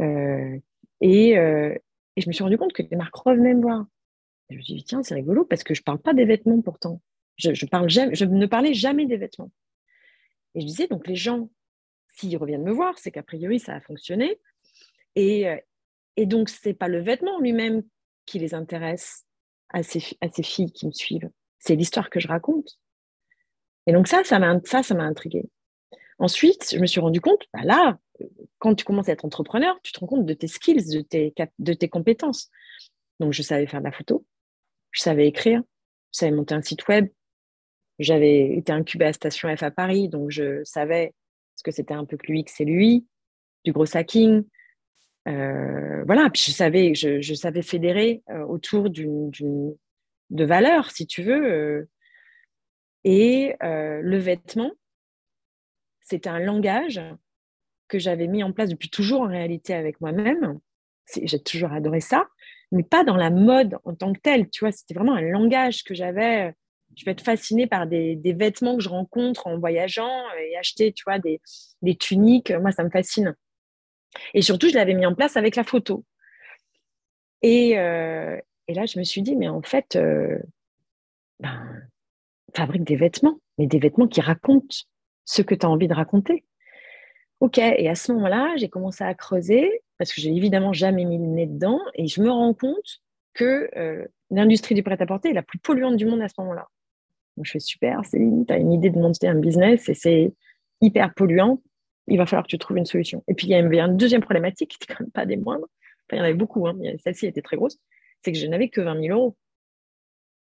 [0.00, 0.58] Euh,
[1.02, 1.74] et, euh,
[2.16, 3.84] et, je me suis rendu compte que les marques revenaient me voir.
[4.48, 6.62] je me suis dit, tiens, c'est rigolo parce que je ne parle pas des vêtements
[6.62, 7.02] pourtant.
[7.36, 9.52] Je, ne parlais jamais des vêtements.
[10.54, 11.50] Et je disais, donc les gens,
[12.14, 14.40] s'ils reviennent me voir, c'est qu'a priori, ça a fonctionné.
[15.16, 15.46] Et,
[16.18, 17.82] donc, ce n'est pas le vêtement lui-même
[18.26, 19.26] qui les intéresse
[19.70, 21.30] à ces filles qui me suivent.
[21.58, 22.78] C'est l'histoire que je raconte.
[23.86, 25.48] Et donc ça, ça m'a ça, ça m'a intrigué.
[26.18, 27.98] Ensuite, je me suis rendu compte, bah là,
[28.58, 31.32] quand tu commences à être entrepreneur, tu te rends compte de tes skills, de tes,
[31.58, 32.50] de tes compétences.
[33.20, 34.26] Donc, je savais faire de la photo,
[34.90, 35.62] je savais écrire,
[36.12, 37.08] je savais monter un site web,
[37.98, 41.14] j'avais été incubée à Station F à Paris, donc je savais
[41.56, 43.06] ce que c'était un peu que l'UX et l'UI,
[43.64, 44.44] du gros hacking.
[45.28, 49.30] Euh, voilà, puis je savais, je, je savais fédérer euh, autour d'une,
[50.30, 51.52] de valeurs, si tu veux.
[51.52, 51.88] Euh,
[53.04, 54.72] et euh, le vêtement,
[56.00, 57.00] c'était un langage
[57.88, 60.58] que j'avais mis en place depuis toujours en réalité avec moi-même.
[61.22, 62.28] J'ai toujours adoré ça,
[62.70, 64.48] mais pas dans la mode en tant que telle.
[64.50, 66.54] Tu vois, c'était vraiment un langage que j'avais.
[66.96, 71.04] Je vais être fascinée par des, vêtements que je rencontre en voyageant et acheter, tu
[71.04, 71.40] vois, des,
[71.98, 72.50] tuniques.
[72.50, 73.34] Moi, ça me fascine.
[74.34, 76.04] Et surtout, je l'avais mis en place avec la photo.
[77.42, 78.36] Et, euh,
[78.68, 80.38] là, je me suis dit, mais en fait, euh,
[81.40, 81.89] ben,
[82.54, 84.76] fabrique des vêtements, mais des vêtements qui racontent
[85.24, 86.44] ce que tu as envie de raconter.
[87.40, 91.18] Ok, et à ce moment-là, j'ai commencé à creuser, parce que j'ai évidemment jamais mis
[91.18, 93.00] le nez dedans, et je me rends compte
[93.32, 96.68] que euh, l'industrie du prêt-à-porter est la plus polluante du monde à ce moment-là.
[97.36, 100.34] Donc je fais super, Céline, tu as une idée de monter un business et c'est
[100.80, 101.62] hyper polluant,
[102.08, 103.22] il va falloir que tu trouves une solution.
[103.28, 105.66] Et puis il y avait une deuxième problématique, qui quand même pas des moindres,
[106.12, 107.78] il y en avait beaucoup, hein, celle-ci était très grosse,
[108.22, 109.36] c'est que je n'avais que 20 000 euros.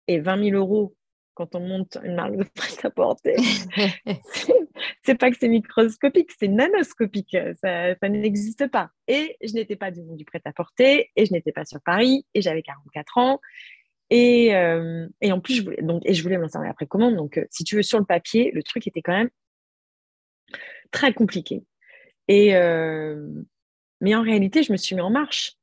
[0.08, 0.96] Et 20 000 euros
[1.36, 3.36] quand on monte une marque de prêt-à-porter,
[5.04, 7.38] c'est pas que c'est microscopique, c'est nanoscopique.
[7.62, 8.90] Ça, n'existe pas.
[9.08, 12.42] Et je n'étais pas du monde du prêt-à-porter, et je n'étais pas sur Paris, et
[12.42, 13.40] j'avais 44 ans.
[14.10, 17.16] Et, euh, et, en plus, je voulais, donc, et je voulais me lancer après commande.
[17.16, 19.30] Donc, euh, si tu veux, sur le papier, le truc était quand même
[20.92, 21.64] très compliqué.
[22.28, 23.28] Et, euh,
[24.02, 25.54] mais en réalité, je me suis mis en marche.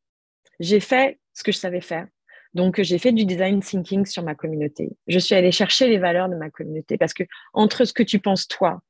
[0.61, 2.07] J'ai fait ce que je savais faire.
[2.55, 4.91] Donc, j'ai fait du design thinking sur ma communauté.
[5.07, 8.19] Je suis allée chercher les valeurs de ma communauté parce que entre ce que tu
[8.19, 8.83] penses toi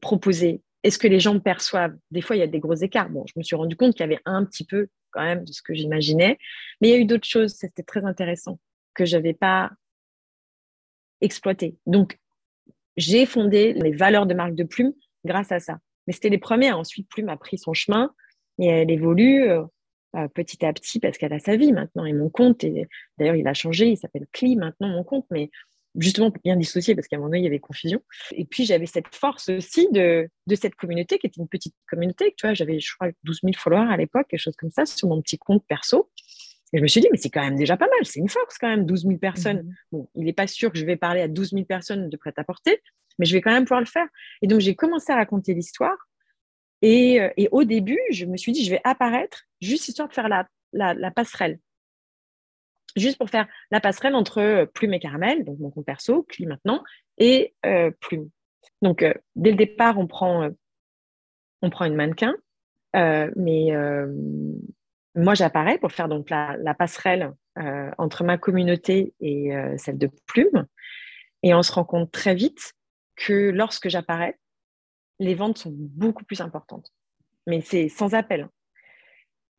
[0.00, 3.08] proposer et ce que les gens perçoivent, des fois, il y a des gros écarts.
[3.08, 5.52] Bon, je me suis rendu compte qu'il y avait un petit peu quand même de
[5.52, 6.38] ce que j'imaginais,
[6.80, 8.58] mais il y a eu d'autres choses, c'était très intéressant,
[8.94, 9.70] que je n'avais pas
[11.20, 11.76] exploité.
[11.86, 12.18] Donc,
[12.96, 14.92] j'ai fondé les valeurs de marque de Plume
[15.24, 15.78] grâce à ça.
[16.06, 16.78] Mais c'était les premières.
[16.78, 18.12] Ensuite, Plume a pris son chemin
[18.58, 19.48] et elle évolue.
[20.14, 23.36] Euh, petit à petit parce qu'elle a sa vie maintenant et mon compte, et d'ailleurs
[23.36, 25.50] il a changé, il s'appelle Cli maintenant mon compte, mais
[25.94, 28.02] justement pour bien dissocier parce qu'à un moment donné il y avait confusion.
[28.32, 32.34] Et puis j'avais cette force aussi de, de cette communauté qui était une petite communauté,
[32.36, 35.08] tu vois, j'avais je crois 12 000 followers à l'époque, quelque chose comme ça sur
[35.08, 36.10] mon petit compte perso.
[36.74, 38.58] Et je me suis dit, mais c'est quand même déjà pas mal, c'est une force
[38.58, 39.62] quand même, 12 000 personnes.
[39.62, 39.74] Mmh.
[39.92, 42.82] Bon, il n'est pas sûr que je vais parler à 12 000 personnes de prêt-à-porter,
[43.18, 44.06] mais je vais quand même pouvoir le faire.
[44.40, 45.96] Et donc, j'ai commencé à raconter l'histoire
[46.84, 50.28] euh, et, au début, je me suis dit, je vais apparaître juste histoire de faire
[50.28, 51.58] la, passerelle.
[52.96, 56.82] juste pour faire la passerelle entre Plume et Caramel, donc mon compte perso, Cli maintenant,
[57.18, 57.54] et
[58.00, 58.30] Plume.
[58.80, 59.04] Donc,
[59.36, 60.48] dès le départ, on prend,
[61.62, 62.34] on prend une mannequin,
[62.94, 63.72] mais
[65.14, 67.32] moi, j'apparais pour faire donc la, passerelle
[67.98, 70.66] entre ma communauté et celle de Plume.
[71.42, 72.74] Et on se rend compte très vite
[73.16, 74.38] que lorsque j'apparais,
[75.22, 76.92] les ventes sont beaucoup plus importantes.
[77.46, 78.48] Mais c'est sans appel.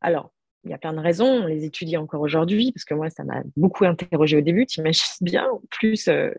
[0.00, 0.32] Alors,
[0.64, 3.24] il y a plein de raisons, on les étudie encore aujourd'hui, parce que moi, ça
[3.24, 5.46] m'a beaucoup interrogé au début, tu imagines bien.
[5.48, 6.30] En plus, euh,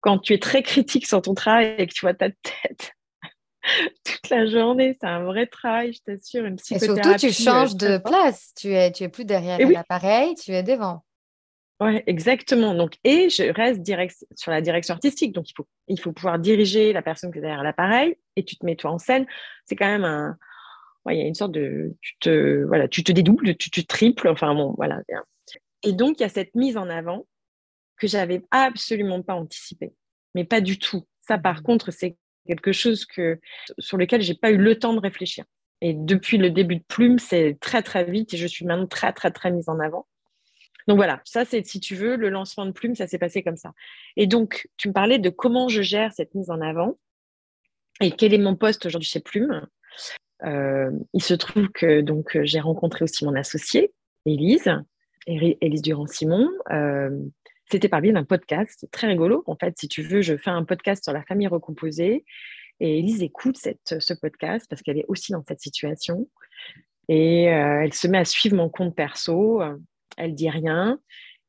[0.00, 2.92] quand tu es très critique sur ton travail et que tu vois ta tête
[4.04, 7.00] toute la journée, c'est un vrai travail, je t'assure, une psychothérapie.
[7.00, 10.52] Et surtout, tu euh, changes de place, tu es, tu es plus derrière l'appareil, tu
[10.52, 11.04] es devant.
[11.80, 12.74] Oui, exactement.
[12.74, 15.32] Donc, et je reste sur la direction artistique.
[15.32, 18.56] Donc, il faut, il faut pouvoir diriger la personne qui est derrière l'appareil et tu
[18.56, 19.26] te mets toi en scène.
[19.64, 20.36] C'est quand même un.
[21.08, 21.94] il y a une sorte de.
[22.00, 24.28] Tu te, voilà, tu te dédoubles, tu, tu triples.
[24.28, 25.00] Enfin, bon, voilà.
[25.84, 27.26] Et donc, il y a cette mise en avant
[27.96, 29.92] que j'avais absolument pas anticipée.
[30.34, 31.06] Mais pas du tout.
[31.20, 33.38] Ça, par contre, c'est quelque chose que,
[33.78, 35.44] sur lequel j'ai pas eu le temps de réfléchir.
[35.80, 39.12] Et depuis le début de Plume, c'est très, très vite et je suis maintenant très,
[39.12, 40.06] très, très mise en avant.
[40.88, 43.58] Donc voilà, ça c'est, si tu veux, le lancement de Plume, ça s'est passé comme
[43.58, 43.74] ça.
[44.16, 46.98] Et donc, tu me parlais de comment je gère cette mise en avant
[48.00, 49.66] et quel est mon poste aujourd'hui chez Plume.
[50.44, 53.92] Euh, il se trouve que donc j'ai rencontré aussi mon associée,
[54.24, 54.72] Élise,
[55.26, 56.48] Élise Durand-Simon.
[56.70, 57.10] Euh,
[57.70, 59.44] c'était par biais d'un podcast très rigolo.
[59.46, 62.24] En fait, si tu veux, je fais un podcast sur la famille recomposée.
[62.80, 66.30] Et Élise écoute ce podcast parce qu'elle est aussi dans cette situation.
[67.08, 69.60] Et euh, elle se met à suivre mon compte perso
[70.18, 70.98] elle dit rien.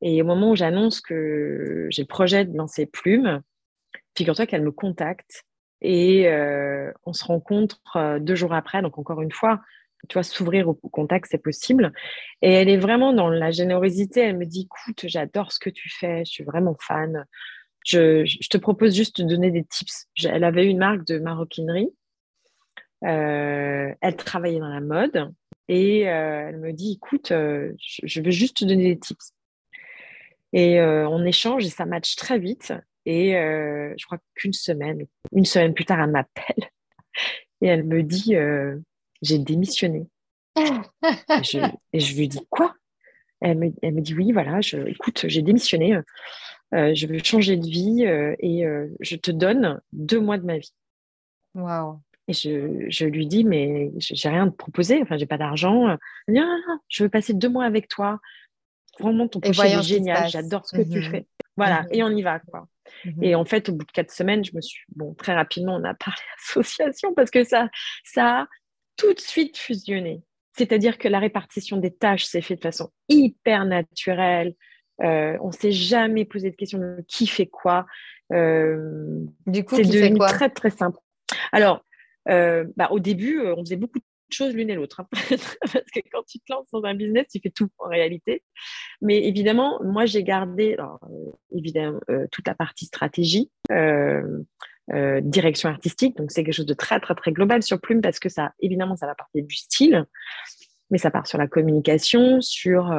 [0.02, 3.42] Et au moment où j'annonce que j'ai le projet de lancer Plume,
[4.16, 5.44] figure-toi qu'elle me contacte
[5.82, 8.82] et euh, on se rencontre euh, deux jours après.
[8.82, 9.60] Donc, encore une fois,
[10.08, 11.92] tu vois, s'ouvrir au contact, c'est possible.
[12.42, 14.20] Et elle est vraiment dans la générosité.
[14.20, 17.26] Elle me dit Écoute, j'adore ce que tu fais, je suis vraiment fan.
[17.84, 20.06] Je, te propose juste de donner des tips.
[20.24, 21.88] Elle avait une marque de maroquinerie.
[23.04, 25.32] Euh, elle travaillait dans la mode.
[25.70, 29.32] Et euh, elle me dit, écoute, euh, je, veux juste te donner des tips.
[30.52, 32.74] Et euh, on échange et ça match très vite.
[33.06, 36.70] Et je crois qu'une semaine, une semaine plus tard, elle m'appelle
[37.60, 38.34] et elle me dit,
[39.22, 40.06] j'ai démissionné.
[40.56, 42.74] et, je, lui dis, quoi?
[43.40, 45.98] Elle me, dit, oui, voilà, écoute, j'ai démissionné.
[46.72, 48.64] je veux changer de vie et
[49.00, 50.74] je te donne deux mois de ma vie.
[51.54, 55.36] Waouh et je, je, lui dis, mais j'ai rien à te proposer, enfin, j'ai pas
[55.36, 55.88] d'argent.
[56.28, 58.20] Elle dit, ah, je veux passer deux mois avec toi.
[59.00, 61.26] Vraiment, ton projet est génial, j'adore ce que tu mmh fais.
[61.56, 62.68] Voilà, mmh et on y va, quoi.
[63.04, 65.74] Mmh et en fait, au bout de quatre semaines, je me suis, bon, très rapidement,
[65.74, 67.68] on a parlé association parce que ça,
[68.04, 68.46] ça a
[68.96, 70.22] tout de suite fusionné.
[70.56, 74.54] C'est-à-dire que la répartition des tâches s'est faite de façon hyper naturelle.
[75.02, 77.86] Euh, on ne s'est jamais posé de question de qui fait quoi.
[78.32, 80.98] Euh, du coup, c'est devenu très très simple.
[81.50, 81.82] Alors,
[82.28, 85.00] euh, bah, au début, euh, on faisait beaucoup de choses l'une et l'autre.
[85.00, 85.06] Hein.
[85.60, 88.42] Parce que quand tu te lances dans un business, tu fais tout en réalité.
[89.00, 93.50] Mais évidemment, moi, j'ai gardé euh, évidemment, toute la partie stratégie,
[95.22, 96.16] direction artistique.
[96.16, 98.96] Donc, c'est quelque chose de très, très, très global sur Plume parce que ça, évidemment,
[98.96, 100.04] ça va partir du style,
[100.90, 102.92] mais ça part sur la communication, sur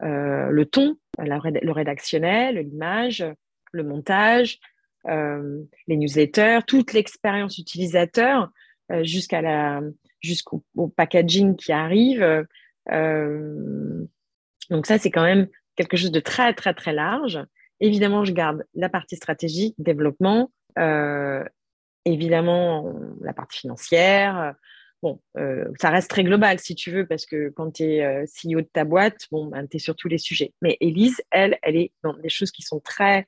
[0.00, 3.24] le ton, le rédactionnel, l'image,
[3.72, 4.58] le montage,
[5.04, 8.50] les newsletters, toute l'expérience utilisateur
[8.90, 9.82] euh, jusqu'à la
[10.20, 10.64] jusqu'au
[10.96, 12.46] packaging qui arrive.
[12.90, 14.04] Euh,
[14.70, 17.38] donc ça, c'est quand même quelque chose de très très très large.
[17.80, 21.44] Évidemment, je garde la partie stratégique, développement, euh,
[22.06, 24.54] évidemment la partie financière.
[25.02, 25.20] Bon,
[25.78, 28.84] ça reste très global si tu veux, parce que quand tu es CEO de ta
[28.84, 30.54] boîte, bon, ben, tu es sur tous les sujets.
[30.60, 33.26] Mais Elise, elle, elle est dans des choses qui sont très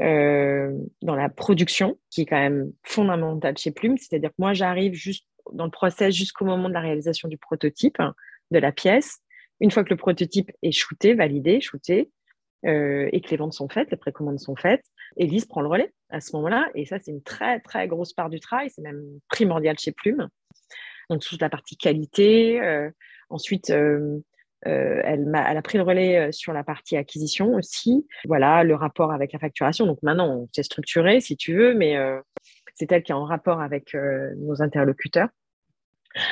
[0.00, 3.96] euh, dans la production, qui est quand même fondamentale chez Plume.
[3.98, 7.98] C'est-à-dire que moi, j'arrive juste dans le process jusqu'au moment de la réalisation du prototype
[8.00, 8.14] hein,
[8.50, 9.18] de la pièce.
[9.60, 12.10] Une fois que le prototype est shooté, validé, shooté,
[12.64, 14.84] euh, et que les ventes sont faites, les précommandes sont faites,
[15.16, 16.70] Elise prend le relais à ce moment-là.
[16.74, 18.70] Et ça, c'est une très, très grosse part du travail.
[18.70, 20.28] C'est même primordial chez Plume.
[21.10, 22.60] Donc, toute la partie qualité.
[22.60, 22.90] Euh,
[23.30, 23.72] ensuite,
[24.66, 28.06] euh, elle, a, elle, a, pris le relais euh, sur la partie acquisition aussi.
[28.26, 29.86] Voilà, le rapport avec la facturation.
[29.86, 32.20] Donc maintenant, on s'est structuré, si tu veux, mais euh,
[32.74, 35.28] c'est elle qui est en rapport avec nos interlocuteurs.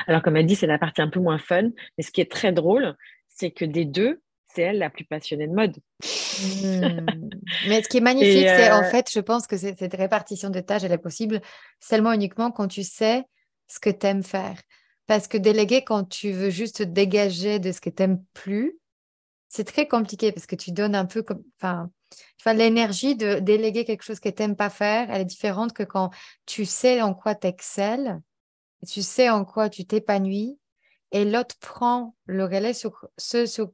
[0.06, 1.70] Alors, comme elle dit, c'est la partie un peu moins fun.
[1.96, 2.94] Mais ce qui est très drôle,
[3.28, 4.20] c'est que des deux,
[4.54, 5.76] c'est elle la plus passionnée de mode.
[6.40, 7.06] Hmm.
[7.68, 10.84] Mais ce qui est magnifique, c'est en fait, je pense que cette répartition de tâches,
[10.84, 11.40] elle est possible
[11.80, 13.24] seulement uniquement quand tu sais
[13.68, 14.56] ce que tu aimes faire.
[15.06, 18.78] Parce que déléguer quand tu veux juste dégager de ce que tu n'aimes plus,
[19.48, 21.88] c'est très compliqué parce que tu donnes un peu comme, enfin,
[22.52, 26.10] l'énergie de déléguer quelque chose que tu n'aimes pas faire, elle est différente que quand
[26.44, 28.20] tu sais en quoi tu excelles,
[28.86, 30.58] tu sais en quoi tu t'épanouis,
[31.12, 33.72] et l'autre prend le relais sur ce sur,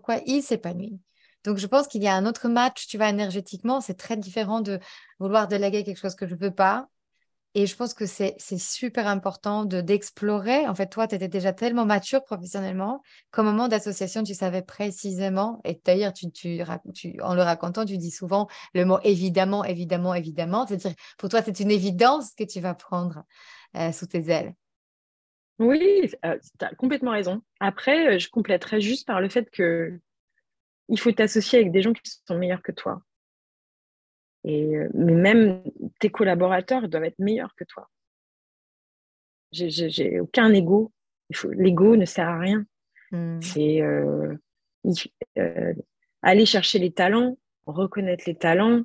[0.00, 1.00] quoi il s'épanouit.
[1.44, 4.60] Donc, je pense qu'il y a un autre match, tu vas énergétiquement, c'est très différent
[4.60, 4.78] de
[5.18, 6.88] vouloir déléguer quelque chose que je ne peux pas
[7.54, 10.66] et je pense que c'est super important de d'explorer.
[10.66, 13.00] En fait, toi, tu étais déjà tellement mature professionnellement
[13.30, 15.60] qu'au moment d'association, tu savais précisément.
[15.64, 16.62] Et d'ailleurs, tu,
[17.22, 20.66] en le racontant, tu dis souvent le mot évidemment, évidemment, évidemment.
[20.66, 23.22] C'est-à-dire, pour toi, c'est une évidence que tu vas prendre
[23.76, 24.54] euh, sous tes ailes.
[25.60, 27.40] Oui, euh, tu as complètement raison.
[27.60, 30.00] Après, euh, je compléterais juste par le fait que
[30.88, 33.00] il faut t'associer avec des gens qui sont meilleurs que toi.
[34.44, 35.62] Et, euh, mais même
[35.98, 37.88] tes collaborateurs doivent être meilleurs que toi.
[39.52, 40.92] J'ai aucun ego.
[41.52, 42.64] L'ego ne sert à rien.
[43.10, 43.40] Hmm.
[43.40, 44.34] C'est euh,
[45.38, 45.74] euh,
[46.22, 48.82] aller chercher les talents, reconnaître les talents,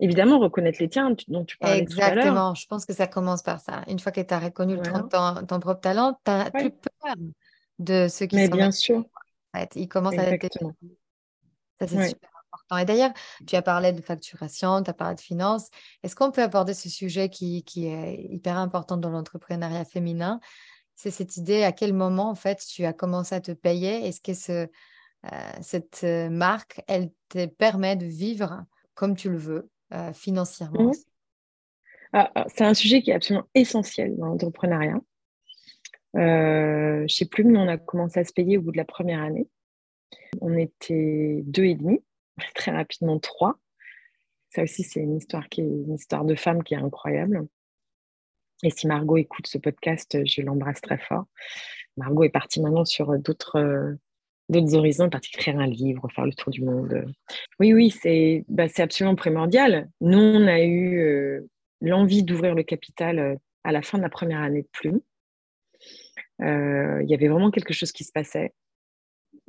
[0.00, 3.82] évidemment reconnaître les tiens dont tu parlais Exactement, je pense que ça commence par ça.
[3.88, 7.14] Une fois que tu as reconnu ton, ton, propre talent, tu n'as plus peur
[7.78, 9.04] de ceux qui Mais bien sûr.
[9.54, 10.58] En fait, ils commencent à être...
[11.78, 12.33] Ça, c'est super
[12.76, 13.12] et d'ailleurs,
[13.46, 15.68] tu as parlé de facturation, tu as parlé de finances.
[16.02, 20.40] Est-ce qu'on peut aborder ce sujet qui, est hyper important dans l'entrepreneuriat féminin?
[20.96, 24.06] C'est cette idée à quel moment, en fait, tu as commencé à te payer?
[24.06, 24.68] Est-ce que ce,
[25.32, 28.64] euh, cette euh, marque, elle te permet de vivre
[28.94, 30.90] comme tu le veux euh, financièrement?
[30.90, 30.94] Mmh
[32.12, 35.00] ah, ah, C'est un sujet qui est absolument essentiel dans l'entrepreneuriat.
[36.14, 38.84] je ne sais plus, mais on a commencé à se payer au bout de la
[38.84, 39.48] première année.
[40.40, 42.00] On était deux et demi
[42.54, 43.58] très rapidement trois.
[44.50, 47.46] Ça aussi, c'est une histoire qui est une histoire de femme qui est incroyable.
[48.62, 51.24] Et si Margot écoute ce podcast, je l'embrasse très fort.
[51.96, 53.96] Margot est partie maintenant sur d'autres
[54.48, 57.06] d'autres horizons, partie écrire un livre, faire le tour du monde.
[57.60, 59.88] Oui, oui, c'est bah, absolument primordial.
[60.00, 61.48] Nous, on a eu euh,
[61.80, 65.00] l'envie d'ouvrir le capital euh, à la fin de la première année de plume.
[66.42, 68.52] Euh, il y avait vraiment quelque chose qui se passait.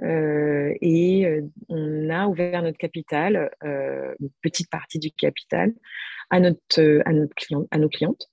[0.03, 5.73] Euh, et euh, on a ouvert notre capital, euh, une petite partie du capital,
[6.29, 7.09] à, notre, à,
[7.71, 8.29] à nos clientes.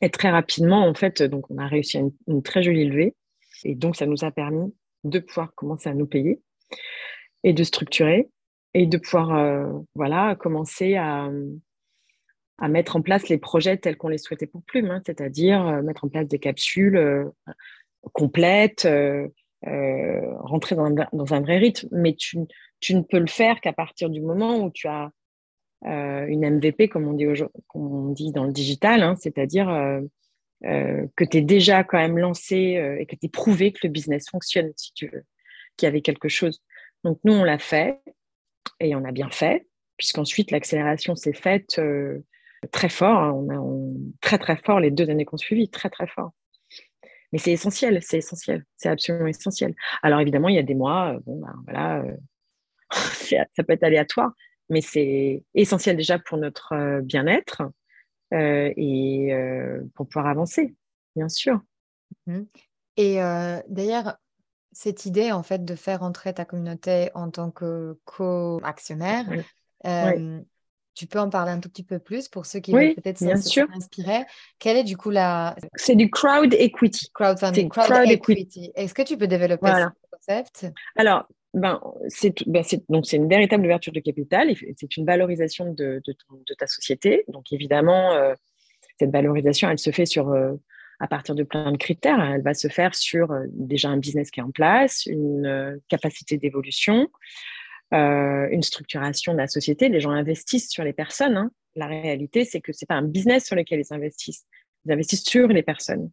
[0.00, 3.14] Et très rapidement, en fait, donc on a réussi une, une, très jolie levée.
[3.64, 6.40] Et donc, ça nous a permis de pouvoir commencer à nous payer
[7.44, 8.28] et de structurer
[8.72, 11.30] et de pouvoir voilà, commencer à,
[12.58, 16.04] à, mettre en place les projets tels qu'on les souhaitait pour Plume, hein, c'est-à-dire mettre
[16.04, 17.30] en place des capsules
[18.12, 18.88] complètes,
[19.66, 20.84] euh, rentrer dans
[21.34, 24.88] un, vrai rythme, mais tu, ne peux le faire qu'à partir du moment où tu
[24.88, 25.10] as
[25.86, 27.26] euh, une MVP, comme on dit,
[28.14, 33.06] dit dans le digital, hein, c'est-à-dire euh, que tu es déjà quand même lancé et
[33.06, 35.24] que tu es prouvé que le business fonctionne, si tu veux,
[35.76, 36.62] qu'il y avait quelque chose.
[37.02, 38.00] Donc nous, on l'a fait
[38.80, 41.80] et on a bien fait, puisqu'ensuite l'accélération s'est faite
[42.70, 43.18] très fort.
[43.18, 43.46] Hein.
[44.20, 46.32] très très fort les deux années qu'on suivi, très très fort.
[47.34, 49.74] Mais c'est essentiel, c'est essentiel, c'est absolument essentiel.
[50.04, 52.16] Alors évidemment, il y a des mois, euh, bon, ben, voilà, euh,
[53.56, 54.30] ça peut être aléatoire,
[54.70, 57.62] mais c'est essentiel déjà pour notre euh, bien-être
[58.30, 59.32] et
[59.94, 60.74] pour pouvoir avancer,
[61.16, 61.60] bien sûr.
[62.26, 62.42] Mmh
[62.96, 63.16] et
[63.68, 64.18] d'ailleurs,
[64.70, 69.26] cette idée en fait de faire entrer ta communauté en tant que co-actionnaire,
[70.94, 74.24] tu peux en parler un tout petit peu plus pour ceux qui veulent peut-être s'inspirer.
[74.58, 75.56] Quelle est du coup la...
[75.74, 77.10] C'est du crowd equity.
[77.12, 78.72] Crowdfunding, crowd, equity.
[78.74, 80.66] Est-ce que tu peux développer ce concept?
[80.96, 81.80] Alors, ben,
[82.46, 84.52] ben c'est donc c'est une véritable ouverture de capital.
[84.76, 87.24] C'est une valorisation de, de, ta société.
[87.28, 88.34] Donc évidemment, euh,
[88.98, 90.54] cette valorisation, elle se fait sur euh,
[91.00, 92.20] à partir de plein de critères.
[92.20, 96.38] Elle va se faire sur euh, déjà un business qui est en place, une capacité
[96.38, 97.08] d'évolution,
[97.92, 99.88] euh, une structuration de la société.
[99.88, 101.36] Les gens investissent sur les personnes.
[101.36, 101.50] Hein.
[101.76, 104.46] La réalité, c'est que ce n'est pas un business sur lequel ils investissent.
[104.84, 106.10] Ils investissent sur les personnes.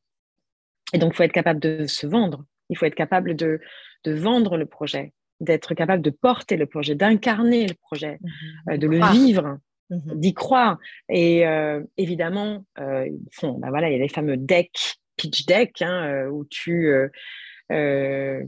[0.94, 2.46] Et donc, il faut être capable de se vendre.
[2.70, 3.62] Il faut être capable de,
[4.04, 8.78] de vendre le projet, d'être capable de porter le projet, d'incarner le projet, mmh euh,
[8.78, 9.58] de le vivre,
[9.90, 10.78] mmh d'y croire.
[11.10, 16.46] Et euh, évidemment, bah voilà, il y a les fameux decks, pitch deck, hein, où
[16.46, 16.94] tu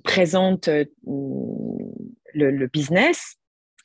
[0.04, 0.70] présentes
[2.34, 3.38] le, business,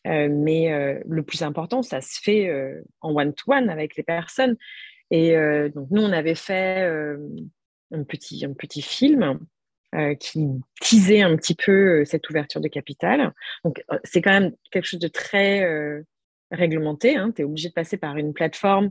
[0.06, 4.56] euh, mais euh, le plus important, ça se fait euh, en one-to-one avec les personnes.
[5.10, 5.34] Et
[5.74, 6.82] donc, nous, on avait fait
[7.92, 9.38] un, petit, un petit film
[10.20, 10.46] qui
[10.82, 13.32] teasait un petit peu cette ouverture de capital.
[13.64, 15.66] Donc, c'est quand même quelque chose de très
[16.50, 17.16] réglementé.
[17.16, 17.32] Hein.
[17.34, 18.90] Tu es obligé de passer par une plateforme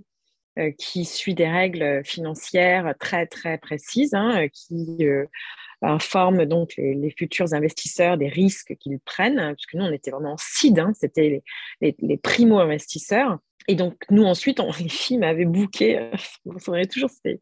[0.80, 4.48] qui suit des règles financières très, très précises, hein,
[5.82, 10.38] informe donc les, futurs investisseurs des risques qu'ils prennent, puisque nous, on était vraiment en
[10.38, 11.44] seed, hein, c'était
[11.82, 13.40] les, les, primo-investisseurs.
[13.68, 16.12] Et donc, nous, ensuite, on, les filles m'avaient booké,
[16.46, 17.40] vous savez toujours, c'était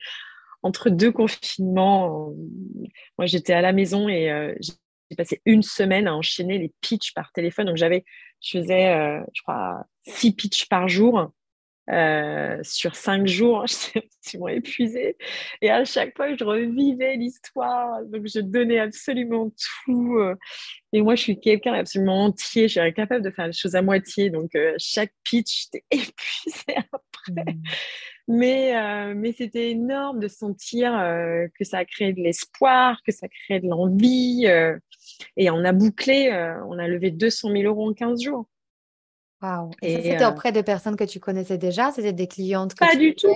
[0.64, 2.34] entre deux confinements.
[3.18, 7.32] Moi, j'étais à la maison et j'ai passé une semaine à enchaîner les pitchs par
[7.32, 7.68] téléphone.
[7.68, 8.04] Donc, j'avais,
[8.42, 11.32] je faisais, je crois, six pitchs par jour.
[11.92, 15.18] Euh, sur cinq jours, j'étais absolument épuisée.
[15.62, 18.04] Et à chaque fois, je revivais l'histoire.
[18.06, 19.52] Donc, je donnais absolument
[19.86, 20.18] tout.
[20.18, 20.36] Euh.
[20.94, 22.64] Et moi, je suis quelqu'un absolument entier.
[22.64, 24.30] Je suis incapable de faire les choses à moitié.
[24.30, 27.54] Donc, euh, chaque pitch, j'étais épuisée après.
[27.54, 27.62] Mmh.
[28.28, 30.94] Mais, mais c'était énorme de sentir
[31.60, 34.48] que ça a créé de l'espoir, que ça créé de l'envie.
[35.38, 36.32] et on a bouclé,
[36.68, 38.48] on a levé 200 000 euros en 15 jours.
[39.82, 41.92] Et, c'était euh, auprès de personnes que tu connaissais déjà?
[41.92, 43.28] C'était des clientes que Pas du tout.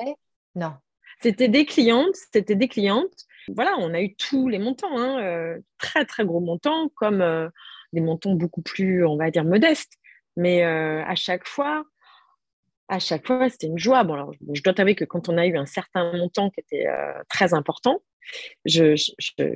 [0.56, 0.74] Non.
[1.22, 3.26] C'était des clientes, c'était des clientes.
[3.50, 7.50] Voilà, on a eu tous les montants, hein, euh, très très gros montants, comme euh,
[7.94, 9.94] des montants beaucoup plus, on va dire, modestes.
[10.38, 11.84] Mais à chaque fois,
[12.88, 14.06] à chaque fois, c'était une joie.
[14.06, 16.88] Bon, alors, je dois t'avouer que quand on a eu un certain montant qui était
[17.28, 18.02] très important,
[18.64, 18.96] je,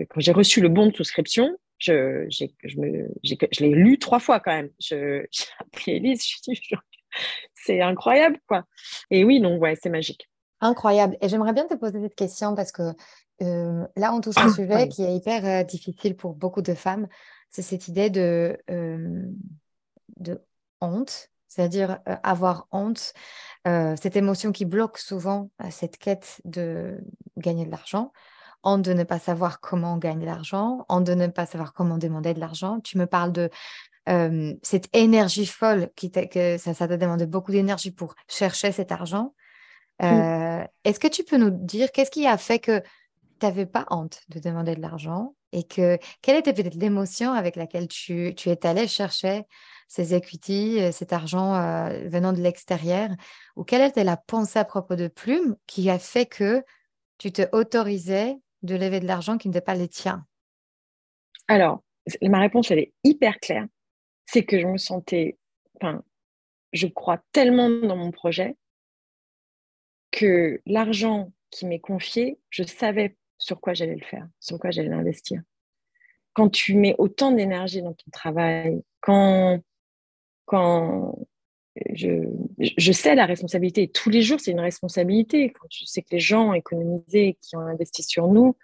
[0.09, 4.69] quand j'ai reçu le bon de souscription, je, je, l'ai lu trois fois quand même.
[4.79, 5.27] j'ai
[5.59, 6.75] appelé Elise, je suis
[7.53, 8.63] c'est incroyable, quoi.
[9.11, 10.29] Et oui, donc, ouais, c'est magique.
[10.61, 11.17] Incroyable.
[11.21, 12.93] Et j'aimerais bien te poser cette question parce que
[13.41, 17.07] euh, là, on touche un sujet qui est hyper euh, difficile pour beaucoup de femmes.
[17.49, 19.23] C'est cette idée de, euh,
[20.17, 20.41] de
[20.81, 23.13] honte, c'est-à-dire avoir honte,
[23.65, 26.99] cette émotion qui bloque souvent cette quête de
[27.37, 28.11] gagner de l'argent
[28.63, 31.97] en de ne pas savoir comment gagner de l'argent, en de ne pas savoir comment
[31.97, 32.79] demander de l'argent.
[32.79, 33.49] Tu me parles de
[34.63, 39.33] cette énergie folle qui que ça, ça t'a demandé beaucoup d'énergie pour chercher cet argent.
[40.01, 43.85] Euh, est-ce que tu peux nous dire qu'est-ce qui a fait que tu n'avais pas
[43.89, 48.49] honte de demander de l'argent et que quelle était peut-être l'émotion avec laquelle tu, tu
[48.49, 49.43] es allé chercher
[49.87, 53.09] ces equity, euh, cet argent euh, venant de l'extérieur?
[53.55, 56.63] Ou quelle était la pensée à propos de Plume qui a fait que
[57.17, 60.25] tu te autorisais de lever de l'argent qui n'était pas les tiens
[61.47, 61.83] Alors,
[62.21, 63.67] ma réponse, elle est hyper claire.
[64.25, 65.37] C'est que je me sentais,
[65.75, 66.03] enfin,
[66.71, 68.55] je crois tellement dans mon projet
[70.11, 74.89] que l'argent qui m'est confié, je savais sur quoi j'allais le faire, sur quoi j'allais
[74.89, 75.41] l'investir.
[76.33, 79.61] Quand tu mets autant d'énergie dans ton travail, quand,
[80.45, 81.15] quand
[81.93, 82.27] je,
[82.59, 83.87] je, sais la responsabilité.
[83.87, 85.51] Tous les jours, c'est une responsabilité.
[85.51, 88.55] Quand tu sais que les gens ont économisé, qui ont investi sur nous,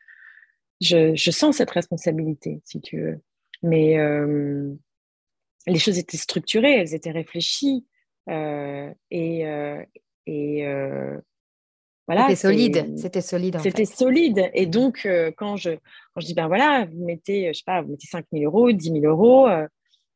[0.80, 3.20] je, je sens cette responsabilité, si tu veux.
[3.64, 4.74] Mais euh,
[5.68, 7.86] les choses étaient structurées, elles étaient réfléchies.
[8.30, 9.84] Euh, et euh,
[10.28, 10.64] et
[12.08, 12.24] voilà.
[12.30, 12.98] C'était solide.
[12.98, 13.60] C'était solide.
[13.62, 14.52] C'était solide.
[14.54, 15.08] Et donc,
[15.38, 15.72] quand, je,
[16.14, 18.72] quand je dis, ben voilà, vous mettez, je sais pas, vous mettez 5 000 euros,
[18.72, 19.48] 10 000 euros,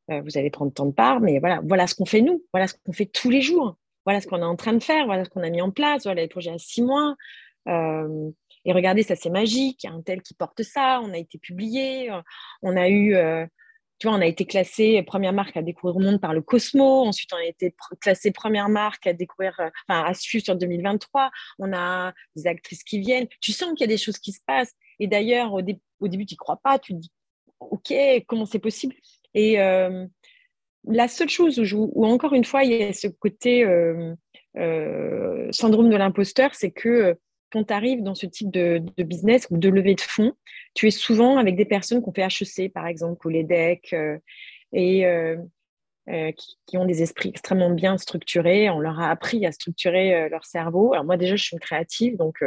[0.10, 2.74] vous allez prendre tant de part, mais voilà, voilà ce qu'on fait nous, voilà ce
[2.86, 5.30] qu'on fait tous les jours, voilà ce qu'on est en train de faire, voilà ce
[5.30, 7.16] qu'on a mis en place, voilà les projets à six mois.
[7.70, 8.30] Euh,
[8.66, 11.18] et regardez, ça c'est magique, il y a un tel qui porte ça, on a
[11.18, 12.22] été publié, euh,
[12.62, 13.16] on a eu,
[14.00, 17.06] tu vois, on a été classé première marque à découvrir au monde par le Cosmo,
[17.06, 19.54] ensuite on a été classé première marque à découvrir,
[19.88, 23.84] enfin à suivre sur 2023, on a des actrices qui viennent, tu sens qu'il y
[23.86, 24.74] a des choses qui se passent.
[25.00, 25.62] Et d'ailleurs, au,
[26.00, 27.12] au, début, tu n'y crois pas, tu te dis,
[27.60, 27.94] OK,
[28.28, 28.96] comment c'est possible?
[29.34, 30.06] Et euh,
[30.86, 34.14] la seule chose où, encore une fois, il y a ce côté euh,
[34.58, 37.18] euh, syndrome de l'imposteur, c'est que
[37.52, 40.34] quand tu arrives dans ce type de, business ou de levée de fonds,
[40.74, 43.96] tu es souvent avec des personnes qui ont fait HEC, par exemple, ou les DEC,
[44.74, 45.06] et
[46.68, 48.70] qui, ont des esprits extrêmement bien structurés.
[48.72, 50.94] On leur a appris à structurer leur cerveau.
[50.94, 52.44] Alors moi, déjà, je suis une créative, donc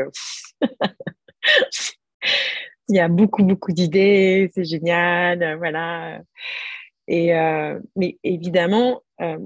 [2.88, 6.20] il y a beaucoup, beaucoup d'idées, c'est génial, voilà.
[7.08, 9.38] Et, euh, mais évidemment, euh,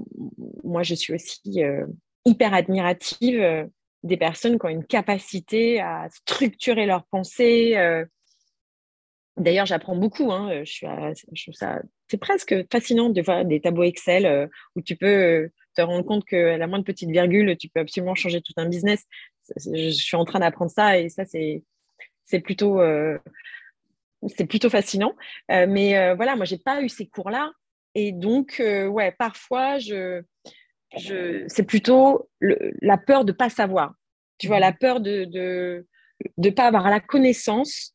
[0.63, 1.85] moi, je suis aussi euh,
[2.25, 3.69] hyper admirative
[4.03, 7.75] des personnes qui ont une capacité à structurer leurs pensées.
[9.37, 10.31] D'ailleurs, j'apprends beaucoup.
[10.31, 10.63] Hein,
[11.53, 16.25] ça, c'est presque fascinant de voir des tableaux Excel où tu peux te rendre compte
[16.25, 19.05] que la moindre petite virgule, tu peux absolument changer tout un business.
[19.55, 21.63] Je suis en train d'apprendre ça et ça, c'est,
[22.31, 22.79] c'est plutôt
[24.27, 25.15] c'est plutôt fascinant.
[25.51, 27.51] Euh, mais euh, voilà, moi, j'ai pas eu ces cours-là.
[27.95, 30.21] Et donc, euh, ouais, parfois, je,
[30.97, 33.93] je, c'est plutôt la peur de pas savoir.
[34.37, 35.85] Tu vois, la peur de ne
[36.37, 37.93] de, pas avoir la connaissance.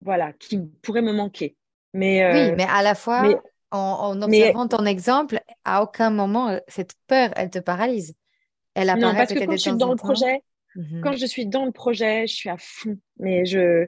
[0.00, 1.56] voilà, qui pourrait me manquer.
[1.92, 7.30] Mais, oui, mais à la fois, en, observant ton exemple, à aucun moment, cette peur,
[7.36, 8.14] elle te paralyse.
[8.74, 10.42] Elle apparaît non, parce que quand je suis dans le projet,
[10.76, 12.98] Mmh Quand je suis dans le projet, je suis à fond.
[13.18, 13.86] Mais je,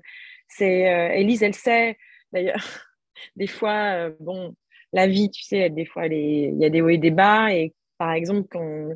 [0.49, 1.97] c'est, euh, Elise, elle sait.
[2.33, 2.87] D'ailleurs,
[3.37, 4.55] des fois, euh, bon,
[4.93, 7.53] la vie, tu sais, des fois, il y a des hauts et des bas.
[7.55, 8.91] Et par exemple, quand